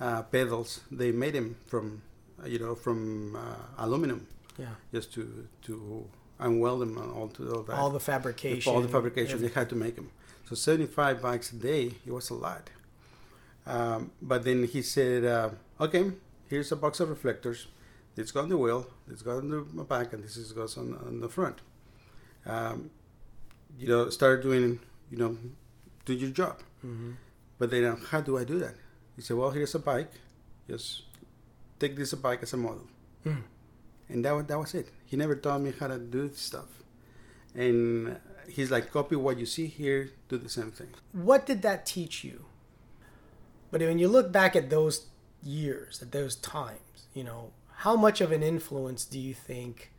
uh, 0.00 0.22
pedals. 0.22 0.80
They 0.90 1.12
made 1.12 1.34
them 1.34 1.56
from, 1.66 2.02
uh, 2.42 2.46
you 2.46 2.58
know, 2.58 2.74
from 2.74 3.36
uh, 3.36 3.56
aluminum, 3.84 4.26
Yeah. 4.58 4.74
just 4.92 5.12
to 5.14 5.46
to 5.66 6.06
unweld 6.40 6.80
them 6.80 6.96
and 6.96 7.12
all 7.12 7.28
to 7.28 7.52
all 7.54 7.62
that. 7.64 7.76
All 7.78 7.90
the 7.90 8.00
fabrication. 8.00 8.72
all 8.72 8.80
the 8.80 8.88
fabrication 8.88 9.34
everything. 9.34 9.54
they 9.54 9.60
had 9.60 9.68
to 9.68 9.76
make 9.76 9.94
them. 9.96 10.10
So 10.48 10.54
75 10.56 11.20
bikes 11.20 11.52
a 11.52 11.56
day, 11.56 11.96
it 12.06 12.12
was 12.12 12.30
a 12.30 12.34
lot. 12.34 12.70
Um, 13.66 14.10
but 14.22 14.44
then 14.44 14.64
he 14.64 14.82
said, 14.82 15.24
uh, 15.24 15.50
"Okay, 15.78 16.12
here's 16.48 16.72
a 16.72 16.76
box 16.76 16.98
of 17.00 17.08
reflectors. 17.10 17.68
This 18.14 18.32
goes 18.32 18.44
on 18.44 18.48
the 18.48 18.56
wheel, 18.56 18.86
this 19.06 19.22
goes 19.22 19.42
on 19.42 19.50
the 19.76 19.84
back, 19.84 20.12
and 20.14 20.24
this 20.24 20.36
is 20.36 20.52
goes 20.52 20.76
on, 20.78 20.94
on 21.06 21.20
the 21.20 21.28
front." 21.28 21.58
Um, 22.46 22.90
you 23.78 23.88
know, 23.88 24.10
start 24.10 24.42
doing, 24.42 24.80
you 25.10 25.18
know, 25.18 25.36
do 26.04 26.12
your 26.14 26.30
job. 26.30 26.60
Mhm. 26.84 27.16
But 27.58 27.70
then, 27.70 27.84
how 28.10 28.20
do 28.20 28.38
I 28.38 28.44
do 28.44 28.58
that? 28.58 28.74
He 29.16 29.22
said, 29.22 29.36
"Well, 29.36 29.50
here's 29.50 29.74
a 29.74 29.78
bike. 29.78 30.12
Just 30.68 31.04
take 31.78 31.96
this 31.96 32.14
bike 32.14 32.42
as 32.42 32.52
a 32.52 32.56
model." 32.56 32.86
Mm. 33.24 33.42
and 34.08 34.24
that 34.24 34.48
that 34.48 34.58
was 34.58 34.74
it. 34.74 34.88
He 35.04 35.16
never 35.16 35.36
taught 35.36 35.60
me 35.60 35.72
how 35.78 35.86
to 35.86 35.98
do 35.98 36.30
stuff, 36.34 36.82
and 37.54 38.18
he's 38.48 38.70
like, 38.70 38.90
copy 38.90 39.14
what 39.14 39.38
you 39.38 39.46
see 39.46 39.66
here, 39.66 40.10
do 40.28 40.36
the 40.38 40.48
same 40.48 40.72
thing. 40.72 40.88
What 41.12 41.46
did 41.46 41.62
that 41.62 41.86
teach 41.86 42.24
you? 42.24 42.46
But 43.70 43.80
when 43.82 43.98
you 43.98 44.08
look 44.08 44.32
back 44.32 44.56
at 44.56 44.70
those 44.70 45.06
years, 45.42 46.02
at 46.02 46.10
those 46.12 46.34
times, 46.34 47.06
you 47.14 47.22
know, 47.22 47.52
how 47.86 47.94
much 47.96 48.20
of 48.20 48.32
an 48.32 48.42
influence 48.42 49.04
do 49.04 49.18
you 49.20 49.34
think 49.34 49.92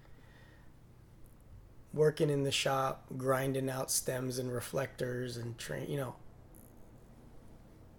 working 1.93 2.29
in 2.29 2.43
the 2.43 2.51
shop, 2.51 3.05
grinding 3.17 3.69
out 3.69 3.91
stems 3.91 4.39
and 4.39 4.51
reflectors 4.51 5.37
and 5.37 5.57
train, 5.57 5.89
you 5.89 5.97
know, 5.97 6.15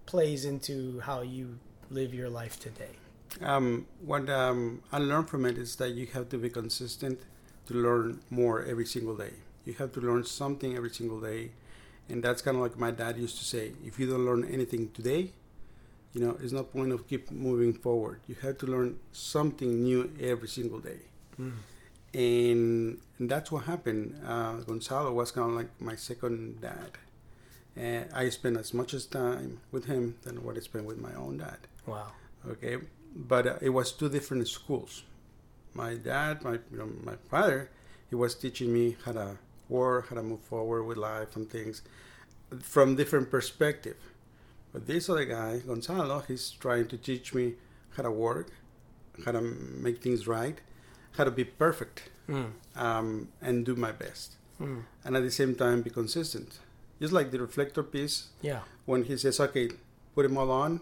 plays 0.07 0.45
into 0.45 1.01
how 1.01 1.23
you 1.23 1.59
live 1.91 2.15
your 2.15 2.31
life 2.31 2.59
today? 2.59 2.97
Um, 3.41 3.87
what 4.05 4.29
um, 4.29 4.83
I 4.93 4.99
learned 4.99 5.29
from 5.29 5.47
it 5.47 5.57
is 5.59 5.77
that 5.77 5.91
you 5.91 6.07
have 6.07 6.29
to 6.31 6.39
be 6.39 6.51
consistent 6.51 7.21
to 7.67 7.75
learn 7.75 8.21
more 8.31 8.65
every 8.65 8.87
single 8.87 9.17
day. 9.17 9.35
You 9.65 9.75
have 9.75 9.93
to 9.93 10.01
learn 10.01 10.25
something 10.25 10.77
every 10.77 10.91
single 10.91 11.21
day, 11.21 11.53
and 12.09 12.23
that's 12.23 12.43
kind 12.43 12.57
of 12.57 12.63
like 12.63 12.79
my 12.79 12.91
dad 12.91 13.17
used 13.17 13.39
to 13.39 13.45
say: 13.45 13.73
if 13.85 13.99
you 13.99 14.11
don't 14.11 14.25
learn 14.27 14.45
anything 14.45 14.91
today, 14.91 15.31
you 16.13 16.21
know, 16.21 16.37
it's 16.43 16.53
no 16.53 16.65
point 16.65 16.93
of 16.93 17.09
keep 17.09 17.31
moving 17.31 17.73
forward. 17.73 18.21
You 18.27 18.37
have 18.43 18.59
to 18.59 18.67
learn 18.67 18.99
something 19.13 19.83
new 19.83 20.13
every 20.21 20.49
single 20.49 20.81
day. 20.81 21.01
and, 21.39 21.53
and 22.15 22.99
that's 23.19 23.51
what 23.51 23.65
happened. 23.65 24.21
Uh, 24.27 24.55
Gonzalo 24.57 25.13
was 25.13 25.31
kind 25.31 25.51
of 25.51 25.57
like 25.57 25.81
my 25.81 25.97
second 25.97 26.61
dad, 26.61 26.93
and 27.77 28.09
I 28.13 28.29
spent 28.29 28.57
as 28.57 28.75
much 28.75 28.95
as 28.95 29.07
time 29.07 29.61
with 29.71 29.87
him 29.87 30.17
than 30.23 30.45
what 30.45 30.57
I 30.57 30.61
spent 30.61 30.85
with 30.85 30.99
my 30.99 31.15
own 31.15 31.39
dad. 31.39 31.59
Wow. 31.87 32.13
Okay, 32.49 32.79
but 33.15 33.47
uh, 33.47 33.55
it 33.61 33.71
was 33.71 33.93
two 33.93 34.09
different 34.09 34.49
schools. 34.49 35.03
My 35.75 35.95
dad, 35.95 36.43
my 36.43 36.53
you 36.71 36.79
know, 36.79 36.89
my 37.03 37.17
father, 37.31 37.71
he 38.11 38.15
was 38.15 38.35
teaching 38.35 38.73
me 38.73 38.97
how 39.05 39.13
to 39.13 39.39
work, 39.69 40.09
how 40.11 40.17
to 40.17 40.23
move 40.23 40.41
forward 40.41 40.85
with 40.85 40.99
life 40.99 41.35
and 41.37 41.49
things 41.49 41.83
from 42.61 42.97
different 42.97 43.31
perspective. 43.31 43.97
But 44.73 44.87
this 44.87 45.09
other 45.09 45.25
guy, 45.25 45.59
Gonzalo, 45.67 46.21
he's 46.21 46.51
trying 46.51 46.89
to 46.89 46.97
teach 46.97 47.35
me 47.35 47.55
how 47.97 48.03
to 48.03 48.11
work, 48.11 48.51
how 49.25 49.33
to 49.33 49.41
make 49.41 50.03
things 50.03 50.27
right, 50.27 50.59
how 51.17 51.25
to 51.25 51.31
be 51.31 51.45
perfect, 51.45 52.11
Mm. 52.29 52.53
um, 52.77 53.29
and 53.41 53.67
do 53.67 53.75
my 53.77 53.93
best, 53.93 54.37
Mm. 54.61 54.85
and 55.05 55.17
at 55.17 55.23
the 55.23 55.31
same 55.31 55.55
time 55.55 55.83
be 55.83 55.91
consistent. 55.91 56.59
Just 57.01 57.13
like 57.13 57.31
the 57.31 57.39
reflector 57.41 57.83
piece, 57.83 58.29
Yeah. 58.43 58.63
when 58.87 59.05
he 59.05 59.17
says, 59.17 59.41
"Okay, 59.41 59.71
put 60.15 60.23
them 60.23 60.39
all 60.39 60.51
on," 60.51 60.81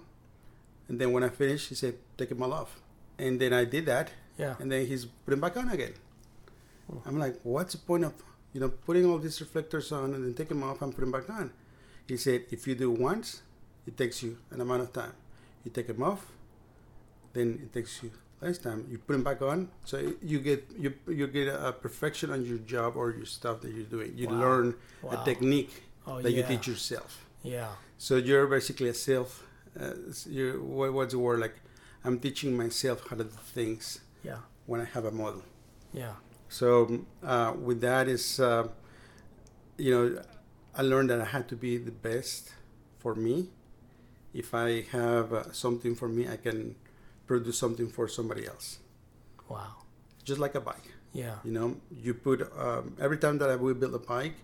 and 0.88 1.00
then 1.00 1.12
when 1.12 1.22
I 1.24 1.28
finish, 1.30 1.68
he 1.68 1.74
said, 1.74 1.94
"Take 2.18 2.28
them 2.28 2.42
all 2.42 2.52
off," 2.52 2.78
and 3.18 3.40
then 3.40 3.52
I 3.52 3.64
did 3.64 3.86
that, 3.86 4.12
Yeah. 4.38 4.56
and 4.60 4.70
then 4.70 4.86
he's 4.86 5.06
put 5.06 5.30
them 5.30 5.40
back 5.40 5.56
on 5.56 5.68
again. 5.70 5.94
I'm 7.06 7.18
like, 7.18 7.40
"What's 7.42 7.72
the 7.72 7.78
point 7.78 8.04
of 8.04 8.12
you 8.52 8.60
know 8.60 8.68
putting 8.68 9.06
all 9.06 9.18
these 9.18 9.40
reflectors 9.40 9.92
on 9.92 10.12
and 10.14 10.24
then 10.24 10.34
take 10.34 10.48
them 10.48 10.62
off 10.62 10.82
and 10.82 10.92
put 10.94 11.00
them 11.00 11.12
back 11.12 11.30
on?" 11.30 11.52
He 12.06 12.16
said, 12.16 12.46
"If 12.50 12.66
you 12.66 12.74
do 12.74 12.90
once, 12.90 13.42
it 13.86 13.96
takes 13.96 14.22
you 14.22 14.38
an 14.50 14.60
amount 14.60 14.82
of 14.82 14.92
time. 14.92 15.14
You 15.64 15.70
take 15.70 15.86
them 15.86 16.02
off, 16.02 16.32
then 17.32 17.60
it 17.62 17.72
takes 17.72 18.02
you 18.02 18.10
less 18.40 18.58
time. 18.58 18.86
You 18.90 18.98
put 18.98 19.12
them 19.14 19.22
back 19.24 19.42
on, 19.42 19.68
so 19.84 20.12
you 20.22 20.38
get 20.40 20.64
you 20.78 20.94
you 21.08 21.26
get 21.26 21.48
a 21.48 21.72
perfection 21.72 22.30
on 22.30 22.44
your 22.44 22.58
job 22.58 22.96
or 22.96 23.10
your 23.10 23.26
stuff 23.26 23.60
that 23.62 23.72
you're 23.72 23.84
doing. 23.96 24.12
You 24.16 24.28
Wow. 24.28 24.40
learn 24.40 24.74
Wow. 25.02 25.12
a 25.22 25.24
technique 25.24 25.82
Oh, 26.06 26.20
that 26.22 26.32
you 26.32 26.42
teach 26.42 26.66
yourself." 26.66 27.24
Yeah. 27.42 27.72
So 27.98 28.16
you're 28.16 28.46
basically 28.46 28.88
a 28.88 28.94
self. 28.94 29.44
Uh, 29.78 29.94
you 30.26 30.62
what, 30.62 30.92
what's 30.92 31.12
the 31.12 31.18
word 31.18 31.40
like? 31.40 31.56
I'm 32.04 32.18
teaching 32.18 32.56
myself 32.56 33.06
how 33.08 33.16
to 33.16 33.24
do 33.24 33.36
things 33.54 34.00
Yeah. 34.24 34.38
when 34.66 34.80
I 34.80 34.84
have 34.96 35.04
a 35.04 35.10
model. 35.10 35.42
Yeah. 35.92 36.14
So 36.48 37.04
uh, 37.22 37.52
with 37.60 37.80
that 37.82 38.08
is, 38.08 38.40
uh, 38.40 38.68
you 39.76 39.90
know, 39.94 40.22
I 40.74 40.82
learned 40.82 41.10
that 41.10 41.20
I 41.20 41.24
had 41.26 41.48
to 41.48 41.56
be 41.56 41.76
the 41.78 41.90
best 41.90 42.52
for 42.98 43.14
me. 43.14 43.50
If 44.32 44.54
I 44.54 44.82
have 44.92 45.32
uh, 45.32 45.52
something 45.52 45.94
for 45.94 46.08
me, 46.08 46.28
I 46.28 46.36
can 46.36 46.76
produce 47.30 47.58
something 47.64 47.88
for 47.96 48.04
somebody 48.18 48.44
else. 48.52 48.66
Wow. 49.48 49.72
Just 50.28 50.40
like 50.44 50.54
a 50.56 50.64
bike, 50.70 50.88
Yeah. 51.22 51.36
you 51.46 51.52
know, 51.56 51.68
you 52.04 52.12
put 52.28 52.38
um, 52.66 52.84
every 53.06 53.18
time 53.24 53.36
that 53.40 53.48
I 53.54 53.56
would 53.62 53.78
build 53.82 53.94
a 53.94 54.04
bike, 54.14 54.36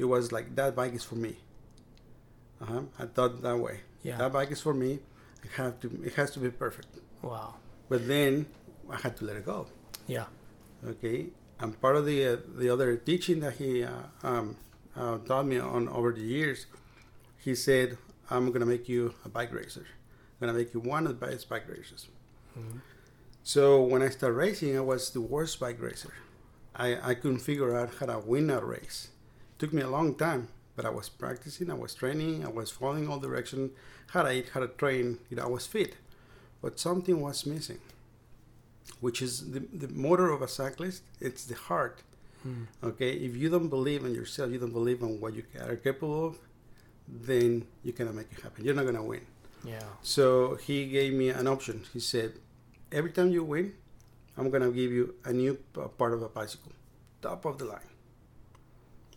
it 0.00 0.06
was 0.14 0.24
like 0.36 0.46
that 0.60 0.70
bike 0.80 0.94
is 1.00 1.04
for 1.10 1.18
me. 1.26 1.34
Uh-huh. 2.62 2.82
I 2.98 3.04
thought 3.06 3.42
that 3.42 3.58
way. 3.66 3.76
Yeah. 4.02 4.16
That 4.18 4.32
bike 4.32 4.50
is 4.56 4.60
for 4.66 4.74
me. 4.84 4.92
It 5.44 5.50
have 5.60 5.74
to. 5.82 5.88
It 6.08 6.14
has 6.20 6.30
to 6.34 6.38
be 6.46 6.50
perfect. 6.64 6.92
Wow. 7.20 7.48
But 7.90 8.00
then 8.12 8.46
I 8.88 8.96
had 9.04 9.14
to 9.18 9.24
let 9.28 9.36
it 9.40 9.44
go. 9.44 9.66
Yeah. 10.06 10.26
Okay, 10.92 11.18
and 11.60 11.70
part 11.84 11.96
of 12.00 12.04
the 12.10 12.18
uh, 12.26 12.36
the 12.62 12.68
other 12.74 12.96
teaching 13.10 13.38
that 13.44 13.54
he 13.62 13.70
uh, 13.84 13.90
um, 14.22 14.56
uh, 14.96 15.18
taught 15.28 15.46
me 15.52 15.58
on 15.58 15.88
over 15.98 16.10
the 16.12 16.26
years, 16.36 16.66
he 17.46 17.54
said, 17.54 17.98
"I'm 18.30 18.50
gonna 18.52 18.70
make 18.74 18.88
you 18.94 19.14
a 19.26 19.28
bike 19.38 19.52
racer. 19.60 19.86
I'm 19.86 20.38
gonna 20.46 20.58
make 20.60 20.70
you 20.74 20.80
one 20.94 21.02
of 21.06 21.10
the 21.20 21.26
best 21.26 21.48
bike 21.52 21.66
racers." 21.68 22.02
So 23.44 23.82
when 23.82 24.02
I 24.02 24.08
started 24.08 24.36
racing, 24.36 24.76
I 24.76 24.80
was 24.80 25.10
the 25.10 25.20
worst 25.20 25.58
bike 25.60 25.80
racer. 25.80 26.12
I, 26.74 27.10
I 27.10 27.14
couldn't 27.14 27.40
figure 27.40 27.76
out 27.76 27.94
how 28.00 28.06
to 28.06 28.18
win 28.18 28.50
a 28.50 28.60
race. 28.64 29.08
It 29.54 29.58
took 29.58 29.72
me 29.72 29.82
a 29.82 29.88
long 29.90 30.14
time, 30.14 30.48
but 30.76 30.84
I 30.84 30.90
was 30.90 31.08
practicing, 31.08 31.70
I 31.70 31.74
was 31.74 31.94
training, 31.94 32.44
I 32.44 32.48
was 32.48 32.70
following 32.70 33.08
all 33.08 33.18
direction, 33.18 33.70
how 34.12 34.22
to 34.22 34.32
eat, 34.32 34.50
how 34.54 34.60
to 34.60 34.68
train. 34.68 35.18
You 35.28 35.36
know, 35.36 35.44
I 35.44 35.48
was 35.48 35.66
fit, 35.66 35.96
but 36.62 36.78
something 36.80 37.20
was 37.20 37.46
missing 37.46 37.78
which 39.00 39.20
is 39.22 39.52
the, 39.52 39.60
the 39.60 39.88
motor 39.88 40.30
of 40.30 40.42
a 40.42 40.48
cyclist 40.48 41.02
it's 41.20 41.44
the 41.44 41.54
heart 41.54 42.02
Mm. 42.44 42.66
okay 42.82 43.12
if 43.12 43.36
you 43.36 43.48
don't 43.48 43.68
believe 43.68 44.04
in 44.04 44.16
yourself 44.16 44.50
you 44.50 44.58
don't 44.58 44.72
believe 44.72 45.00
in 45.00 45.20
what 45.20 45.32
you 45.32 45.44
are 45.60 45.76
capable 45.76 46.26
of 46.26 46.38
then 47.08 47.64
you 47.84 47.92
cannot 47.92 48.16
make 48.16 48.26
it 48.32 48.40
happen 48.40 48.64
you're 48.64 48.74
not 48.74 48.82
going 48.82 48.96
to 48.96 49.02
win 49.02 49.24
Yeah. 49.64 49.80
so 50.02 50.56
he 50.56 50.86
gave 50.86 51.12
me 51.14 51.28
an 51.28 51.46
option 51.46 51.84
he 51.92 52.00
said 52.00 52.32
every 52.90 53.12
time 53.12 53.30
you 53.30 53.44
win 53.44 53.72
i'm 54.36 54.50
going 54.50 54.62
to 54.62 54.72
give 54.72 54.90
you 54.90 55.14
a 55.24 55.32
new 55.32 55.54
part 55.98 56.12
of 56.12 56.20
a 56.22 56.28
bicycle 56.28 56.72
top 57.20 57.44
of 57.44 57.58
the 57.58 57.64
line 57.66 57.90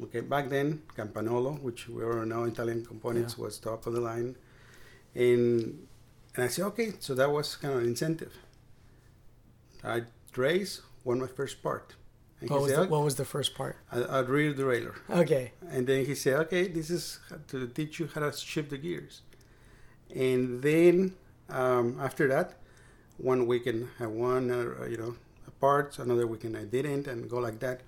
okay 0.04 0.22
back 0.22 0.50
then 0.50 0.82
Campagnolo 0.98 1.60
which 1.62 1.88
we 1.90 2.04
all 2.04 2.26
know 2.26 2.44
italian 2.44 2.86
components 2.86 3.36
Yeah. 3.38 3.44
was 3.46 3.58
top 3.58 3.88
of 3.88 3.94
the 3.94 4.02
line 4.02 4.36
and 5.16 5.88
and 6.36 6.44
i 6.44 6.48
said 6.48 6.66
okay 6.66 6.94
so 7.00 7.16
that 7.16 7.32
was 7.32 7.56
kind 7.56 7.74
of 7.74 7.80
an 7.82 7.88
incentive 7.88 8.34
i 9.84 10.04
race 10.36 10.82
won 11.04 11.20
my 11.20 11.28
first 11.28 11.62
part 11.64 11.94
and 12.42 12.50
What 12.50 12.62
was, 12.64 12.72
said, 12.72 12.80
the, 12.82 12.86
oh, 12.88 12.90
what 12.90 13.04
was 13.06 13.16
the 13.16 13.24
first 13.26 13.56
part? 13.56 13.78
a, 13.92 14.02
a 14.20 14.24
rear 14.24 14.54
derailleur 14.54 14.96
Okay. 15.10 15.54
and 15.72 15.88
then 15.88 16.06
he 16.06 16.14
said, 16.16 16.34
okay, 16.42 16.68
this 16.68 16.90
is 16.90 17.20
to 17.48 17.68
teach 17.68 17.98
you 18.00 18.10
how 18.14 18.20
to 18.22 18.32
shift 18.34 18.70
the 18.72 18.78
gears. 18.78 19.22
And 20.14 20.62
then 20.62 21.14
um, 21.50 21.98
after 22.02 22.28
that, 22.28 22.54
one 23.18 23.48
weekend 23.48 23.88
I 24.00 24.08
won, 24.08 24.52
uh, 24.52 24.86
you 24.86 24.98
know, 24.98 25.16
a 25.48 25.52
part, 25.52 26.00
another 26.00 26.28
weekend 26.28 26.58
I 26.58 26.66
didn't, 26.66 27.08
and 27.08 27.30
go 27.30 27.38
like 27.40 27.60
that. 27.60 27.82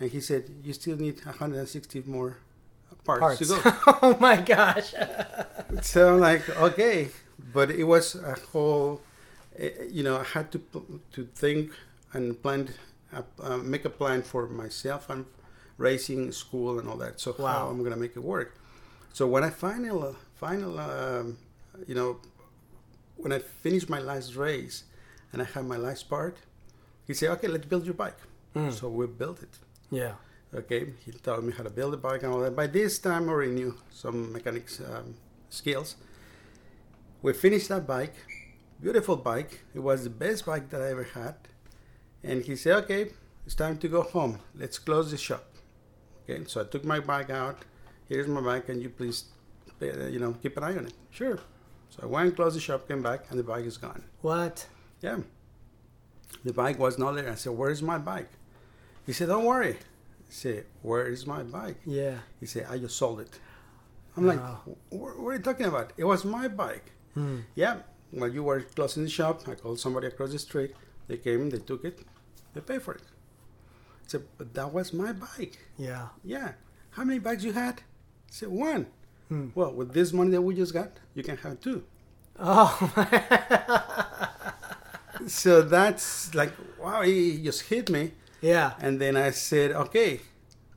And 0.00 0.10
he 0.10 0.20
said, 0.20 0.50
you 0.62 0.72
still 0.72 0.96
need 0.96 1.24
160 1.24 2.02
more 2.06 2.36
parts, 3.04 3.20
Parts. 3.20 3.38
to 3.38 3.44
go. 3.46 3.60
oh 4.02 4.16
my 4.20 4.36
gosh. 4.40 4.94
so 5.82 6.14
I'm 6.14 6.20
like, 6.20 6.48
okay, 6.56 7.08
but 7.52 7.70
it 7.70 7.84
was 7.84 8.14
a 8.14 8.34
whole, 8.52 9.00
eh, 9.58 9.70
you 9.90 10.02
know, 10.02 10.18
I 10.18 10.24
had 10.24 10.50
to 10.52 10.60
to 11.12 11.24
think 11.34 11.72
and 12.12 12.40
plan, 12.42 12.68
uh, 13.12 13.22
uh, 13.42 13.58
make 13.58 13.84
a 13.84 13.90
plan 13.90 14.22
for 14.22 14.46
myself 14.48 15.10
and 15.10 15.26
racing, 15.76 16.32
school, 16.32 16.78
and 16.78 16.88
all 16.88 16.96
that. 16.98 17.20
So 17.20 17.32
how 17.32 17.68
I'm 17.68 17.82
gonna 17.82 17.96
make 17.96 18.16
it 18.16 18.22
work. 18.22 18.54
So 19.12 19.26
when 19.26 19.44
I 19.44 19.50
final, 19.50 20.16
final, 20.34 20.78
um, 20.78 21.36
you 21.86 21.94
know, 21.94 22.20
when 23.16 23.32
I 23.32 23.38
finished 23.38 23.88
my 23.88 24.00
last 24.00 24.36
race 24.36 24.84
and 25.32 25.42
I 25.42 25.44
had 25.44 25.64
my 25.64 25.76
last 25.76 26.08
part, 26.08 26.36
he 27.06 27.14
said, 27.14 27.30
okay, 27.30 27.48
let's 27.48 27.66
build 27.66 27.84
your 27.84 27.94
bike. 27.94 28.18
Mm. 28.54 28.72
So 28.72 28.88
we 28.88 29.06
built 29.06 29.42
it. 29.42 29.58
Yeah. 29.90 30.14
Okay, 30.54 30.92
he 31.04 31.10
taught 31.10 31.42
me 31.42 31.52
how 31.52 31.64
to 31.64 31.70
build 31.70 31.94
a 31.94 31.96
bike 31.96 32.22
and 32.22 32.32
all 32.32 32.40
that. 32.40 32.54
By 32.54 32.68
this 32.68 32.98
time, 33.00 33.28
I 33.28 33.32
already 33.32 33.52
knew 33.52 33.76
some 33.90 34.32
mechanics 34.32 34.80
um, 34.80 35.14
skills. 35.50 35.96
We 37.22 37.32
finished 37.32 37.68
that 37.70 37.88
bike, 37.88 38.14
beautiful 38.80 39.16
bike. 39.16 39.64
It 39.74 39.80
was 39.80 40.04
the 40.04 40.10
best 40.10 40.46
bike 40.46 40.70
that 40.70 40.80
I 40.80 40.90
ever 40.90 41.02
had. 41.02 41.34
And 42.22 42.44
he 42.44 42.54
said, 42.54 42.76
"Okay, 42.84 43.10
it's 43.44 43.56
time 43.56 43.78
to 43.78 43.88
go 43.88 44.02
home. 44.02 44.38
Let's 44.54 44.78
close 44.78 45.10
the 45.10 45.16
shop." 45.16 45.44
Okay, 46.22 46.44
so 46.46 46.60
I 46.60 46.64
took 46.64 46.84
my 46.84 47.00
bike 47.00 47.30
out. 47.30 47.58
Here's 48.08 48.28
my 48.28 48.40
bike, 48.40 48.68
and 48.68 48.80
you 48.80 48.90
please, 48.90 49.24
uh, 49.82 50.06
you 50.06 50.20
know, 50.20 50.34
keep 50.40 50.56
an 50.56 50.62
eye 50.62 50.76
on 50.76 50.86
it. 50.86 50.94
Sure. 51.10 51.40
So 51.94 52.02
I 52.02 52.06
went, 52.06 52.34
closed 52.34 52.56
the 52.56 52.60
shop, 52.60 52.88
came 52.88 53.02
back, 53.02 53.26
and 53.30 53.38
the 53.38 53.44
bike 53.44 53.64
is 53.64 53.76
gone. 53.76 54.02
What? 54.20 54.66
Yeah. 55.00 55.18
The 56.44 56.52
bike 56.52 56.78
was 56.78 56.98
not 56.98 57.12
there. 57.14 57.30
I 57.30 57.36
said, 57.36 57.52
Where's 57.52 57.82
my 57.82 57.98
bike? 57.98 58.30
He 59.06 59.12
said, 59.12 59.28
Don't 59.28 59.44
worry. 59.44 59.74
I 59.74 60.30
said, 60.30 60.64
Where 60.82 61.06
is 61.06 61.24
my 61.24 61.44
bike? 61.44 61.76
Yeah. 61.86 62.18
He 62.40 62.46
said, 62.46 62.66
I 62.68 62.78
just 62.78 62.96
sold 62.96 63.20
it. 63.20 63.38
I'm 64.16 64.26
like, 64.26 64.40
What 64.90 65.16
are 65.18 65.32
you 65.34 65.38
talking 65.38 65.66
about? 65.66 65.92
It 65.96 66.04
was 66.04 66.24
my 66.24 66.48
bike. 66.48 66.90
Hmm. 67.14 67.40
Yeah. 67.54 67.76
While 68.10 68.32
you 68.32 68.42
were 68.42 68.62
closing 68.62 69.04
the 69.04 69.10
shop, 69.10 69.46
I 69.48 69.54
called 69.54 69.78
somebody 69.78 70.08
across 70.08 70.32
the 70.32 70.38
street. 70.40 70.74
They 71.06 71.18
came, 71.18 71.48
they 71.50 71.58
took 71.58 71.84
it, 71.84 72.00
they 72.54 72.60
paid 72.60 72.82
for 72.82 72.94
it. 72.94 73.02
I 73.02 74.08
said, 74.08 74.24
But 74.36 74.52
that 74.54 74.72
was 74.72 74.92
my 74.92 75.12
bike. 75.12 75.58
Yeah. 75.78 76.08
Yeah. 76.24 76.52
How 76.90 77.04
many 77.04 77.20
bikes 77.20 77.44
you 77.44 77.52
had? 77.52 77.74
I 77.76 78.30
said, 78.30 78.48
One. 78.48 78.88
Hmm. 79.34 79.48
Well, 79.54 79.72
with 79.72 79.92
this 79.92 80.12
money 80.12 80.30
that 80.30 80.42
we 80.42 80.54
just 80.54 80.72
got, 80.72 80.90
you 81.14 81.22
can 81.22 81.36
have 81.38 81.60
two. 81.60 81.82
Oh. 82.38 82.70
So 85.26 85.62
that's 85.62 86.34
like, 86.34 86.52
wow, 86.78 87.02
he 87.02 87.42
just 87.42 87.62
hit 87.62 87.88
me. 87.88 88.12
yeah. 88.42 88.74
And 88.80 89.00
then 89.00 89.16
I 89.16 89.30
said, 89.30 89.70
okay, 89.72 90.20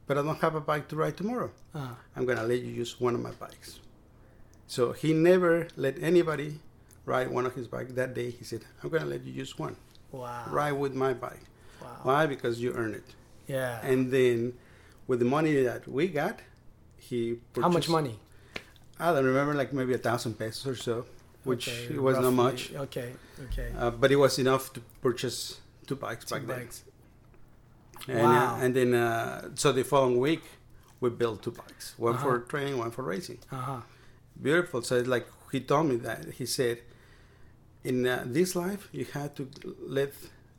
but 0.05 0.17
I 0.17 0.21
don't 0.21 0.39
have 0.39 0.55
a 0.55 0.61
bike 0.61 0.87
to 0.89 0.95
ride 0.95 1.17
tomorrow. 1.17 1.51
Uh, 1.75 1.95
I'm 2.15 2.25
going 2.25 2.37
to 2.37 2.45
let 2.45 2.61
you 2.61 2.71
use 2.71 2.99
one 2.99 3.13
of 3.15 3.21
my 3.21 3.31
bikes. 3.31 3.79
So 4.67 4.93
he 4.93 5.13
never 5.13 5.67
let 5.75 6.01
anybody 6.01 6.59
ride 7.05 7.29
one 7.29 7.45
of 7.45 7.55
his 7.55 7.67
bikes. 7.67 7.91
That 7.93 8.13
day 8.13 8.31
he 8.31 8.43
said, 8.45 8.61
I'm 8.81 8.89
going 8.89 9.03
to 9.03 9.09
let 9.09 9.23
you 9.25 9.33
use 9.33 9.57
one. 9.59 9.75
wow. 10.11 10.45
Ride 10.49 10.73
with 10.73 10.93
my 10.93 11.13
bike. 11.13 11.43
Wow. 11.81 11.99
Why? 12.03 12.25
Because 12.25 12.61
you 12.61 12.73
earn 12.73 12.93
it. 12.93 13.05
Yeah. 13.47 13.79
And 13.83 14.11
then 14.11 14.53
with 15.07 15.19
the 15.19 15.25
money 15.25 15.61
that 15.63 15.87
we 15.87 16.07
got, 16.07 16.39
he 16.97 17.39
How 17.59 17.69
much 17.69 17.89
money? 17.89 18.19
I 18.99 19.13
don't 19.13 19.25
remember, 19.25 19.53
like 19.53 19.73
maybe 19.73 19.93
a 19.93 19.97
thousand 19.97 20.37
pesos 20.39 20.65
or 20.67 20.75
so, 20.75 21.05
which 21.43 21.67
Okay, 21.67 21.93
it 21.95 22.01
was 22.01 22.17
not 22.17 22.31
much. 22.31 22.73
Okay. 22.73 23.13
Okay. 23.45 23.71
Uh, 23.77 23.91
but 23.91 24.11
it 24.11 24.15
was 24.15 24.39
enough 24.39 24.73
to 24.73 24.79
purchase 25.01 25.59
two 25.85 25.95
bikes 25.95 26.25
Two 26.25 26.35
back 26.35 26.47
then. 26.47 26.59
bikes. 26.59 26.83
And, 28.07 28.19
Wow. 28.19 28.55
uh, 28.55 28.63
and 28.63 28.75
then, 28.75 28.93
uh, 28.93 29.49
so 29.55 29.71
the 29.71 29.83
following 29.83 30.17
week, 30.19 30.43
we 30.99 31.09
built 31.09 31.43
two 31.43 31.51
bikes, 31.51 31.93
one 31.97 32.15
Uh-huh. 32.15 32.23
for 32.23 32.39
training, 32.39 32.77
one 32.77 32.91
for 32.91 33.03
racing. 33.03 33.39
Uh 33.51 33.55
huh. 33.57 33.81
Beautiful. 34.41 34.81
So 34.81 34.95
it's 34.97 35.07
like 35.07 35.27
he 35.51 35.59
told 35.61 35.87
me 35.89 35.95
that 35.97 36.25
he 36.39 36.45
said, 36.45 36.79
in 37.83 38.05
uh, 38.07 38.23
this 38.25 38.55
life, 38.55 38.89
you 38.91 39.05
have 39.13 39.33
to 39.35 39.49
let 39.97 40.13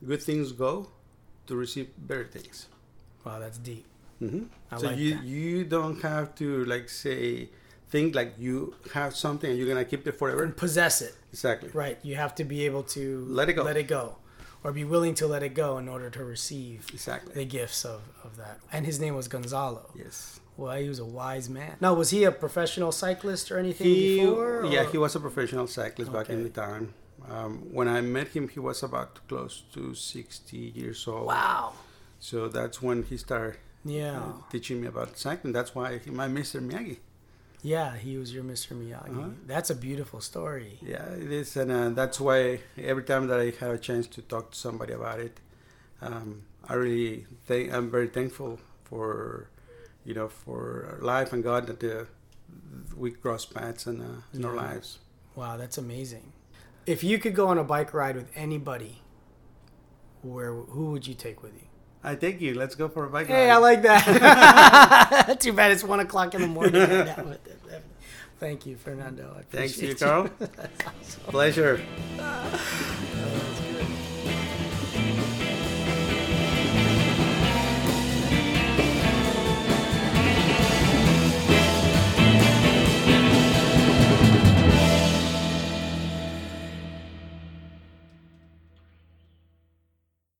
good 0.06 0.22
things 0.22 0.52
go 0.52 0.90
to 1.46 1.56
receive 1.56 1.88
better 1.98 2.24
things. 2.24 2.66
Wow, 3.24 3.38
that's 3.40 3.58
deep. 3.58 3.84
Mm-hmm. 4.22 4.44
I 4.70 4.78
so 4.78 4.86
like 4.88 4.98
you 4.98 5.14
that. 5.14 5.24
you 5.24 5.64
don't 5.64 6.00
have 6.02 6.34
to 6.36 6.64
like 6.64 6.88
say 6.88 7.50
think 7.90 8.14
like 8.14 8.34
you 8.38 8.74
have 8.94 9.16
something 9.16 9.48
and 9.50 9.58
you're 9.58 9.68
gonna 9.68 9.84
keep 9.84 10.06
it 10.06 10.12
forever. 10.18 10.44
And 10.44 10.56
possess 10.56 11.00
it. 11.02 11.14
Exactly. 11.32 11.70
Right. 11.72 11.98
You 12.02 12.16
have 12.16 12.34
to 12.36 12.44
be 12.44 12.64
able 12.66 12.82
to 12.84 13.24
Let 13.28 13.48
it 13.48 13.54
go. 13.54 13.62
Let 13.62 13.76
it 13.76 13.88
go. 13.88 14.16
Or 14.64 14.72
be 14.72 14.84
willing 14.84 15.14
to 15.16 15.26
let 15.26 15.42
it 15.42 15.54
go 15.54 15.78
in 15.78 15.88
order 15.88 16.10
to 16.10 16.24
receive 16.24 16.86
Exactly. 16.92 17.32
the 17.34 17.44
gifts 17.44 17.84
of, 17.84 18.00
of 18.24 18.36
that. 18.36 18.58
And 18.72 18.84
his 18.86 18.98
name 18.98 19.14
was 19.14 19.28
Gonzalo. 19.28 19.90
Yes. 19.94 20.40
Well, 20.56 20.76
he 20.76 20.88
was 20.88 20.98
a 20.98 21.04
wise 21.04 21.48
man. 21.48 21.76
Now, 21.80 21.94
was 21.94 22.10
he 22.10 22.24
a 22.24 22.32
professional 22.32 22.90
cyclist 22.90 23.52
or 23.52 23.58
anything 23.58 23.86
He, 23.86 24.18
before? 24.18 24.66
yeah, 24.68 24.82
or- 24.82 24.90
he 24.90 24.98
was 24.98 25.14
a 25.14 25.20
professional 25.20 25.68
cyclist 25.68 26.12
back 26.12 26.28
in 26.30 26.42
the 26.42 26.48
time. 26.50 26.92
Um, 27.30 27.58
when 27.72 27.86
I 27.88 28.00
met 28.00 28.28
him, 28.28 28.48
he 28.48 28.58
was 28.58 28.82
about 28.82 29.20
close 29.28 29.62
to 29.74 29.94
60 29.94 30.56
years 30.56 31.06
old. 31.06 31.26
Wow. 31.26 31.74
So 32.18 32.48
that's 32.48 32.82
when 32.82 33.04
he 33.04 33.16
started 33.16 33.58
Yeah. 33.84 34.18
uh, 34.18 34.32
teaching 34.50 34.80
me 34.80 34.88
about 34.88 35.16
cycling. 35.18 35.52
That's 35.52 35.72
why 35.74 35.98
he, 35.98 36.10
my 36.10 36.26
Mr. 36.26 36.60
Miyagi. 36.60 36.96
Yeah, 37.62 37.96
he 37.96 38.16
was 38.16 38.32
your 38.32 38.44
Mr. 38.44 38.72
Miyagi. 38.76 39.18
Uh-huh. 39.18 39.28
That's 39.46 39.70
a 39.70 39.74
beautiful 39.74 40.20
story. 40.20 40.78
Yeah, 40.80 41.04
it 41.10 41.32
is, 41.32 41.56
and 41.56 41.72
uh, 41.72 41.88
that's 41.90 42.20
why 42.20 42.60
every 42.76 43.02
time 43.02 43.26
that 43.28 43.40
I 43.40 43.52
have 43.60 43.74
a 43.74 43.78
chance 43.78 44.06
to 44.08 44.22
talk 44.22 44.52
to 44.52 44.56
somebody 44.56 44.92
about 44.92 45.18
it, 45.18 45.40
um, 46.00 46.42
I 46.68 46.74
really 46.74 47.26
think 47.46 47.72
I'm 47.72 47.90
very 47.90 48.08
thankful 48.08 48.60
for, 48.84 49.48
you 50.04 50.14
know, 50.14 50.28
for 50.28 50.98
life 51.00 51.32
and 51.32 51.42
God 51.42 51.66
that 51.66 51.82
uh, 51.82 52.04
we 52.96 53.10
cross 53.10 53.44
paths 53.44 53.86
in, 53.86 54.00
uh, 54.00 54.20
in 54.32 54.44
our 54.44 54.54
lives. 54.54 54.98
Wow, 55.34 55.56
that's 55.56 55.78
amazing. 55.78 56.32
If 56.86 57.02
you 57.04 57.18
could 57.18 57.34
go 57.34 57.48
on 57.48 57.58
a 57.58 57.64
bike 57.64 57.92
ride 57.92 58.16
with 58.16 58.30
anybody, 58.34 59.02
where 60.22 60.52
who 60.54 60.92
would 60.92 61.06
you 61.06 61.14
take 61.14 61.42
with 61.42 61.54
you? 61.54 61.67
I 62.04 62.14
thank 62.14 62.40
you. 62.40 62.54
Let's 62.54 62.74
go 62.74 62.88
for 62.88 63.04
a 63.06 63.10
bike 63.10 63.26
Hey, 63.26 63.48
ride. 63.48 63.54
I 63.54 63.56
like 63.58 63.82
that. 63.82 65.36
Too 65.40 65.52
bad 65.52 65.72
it's 65.72 65.84
one 65.84 66.00
o'clock 66.00 66.34
in 66.34 66.40
the 66.42 66.46
morning. 66.46 67.38
Thank 68.38 68.66
you, 68.66 68.76
Fernando. 68.76 69.34
I 69.36 69.42
Thanks 69.42 69.76
to 69.78 69.86
you, 69.88 69.94
Carl. 69.96 70.30
Pleasure. 71.26 71.80
Uh, 72.20 72.58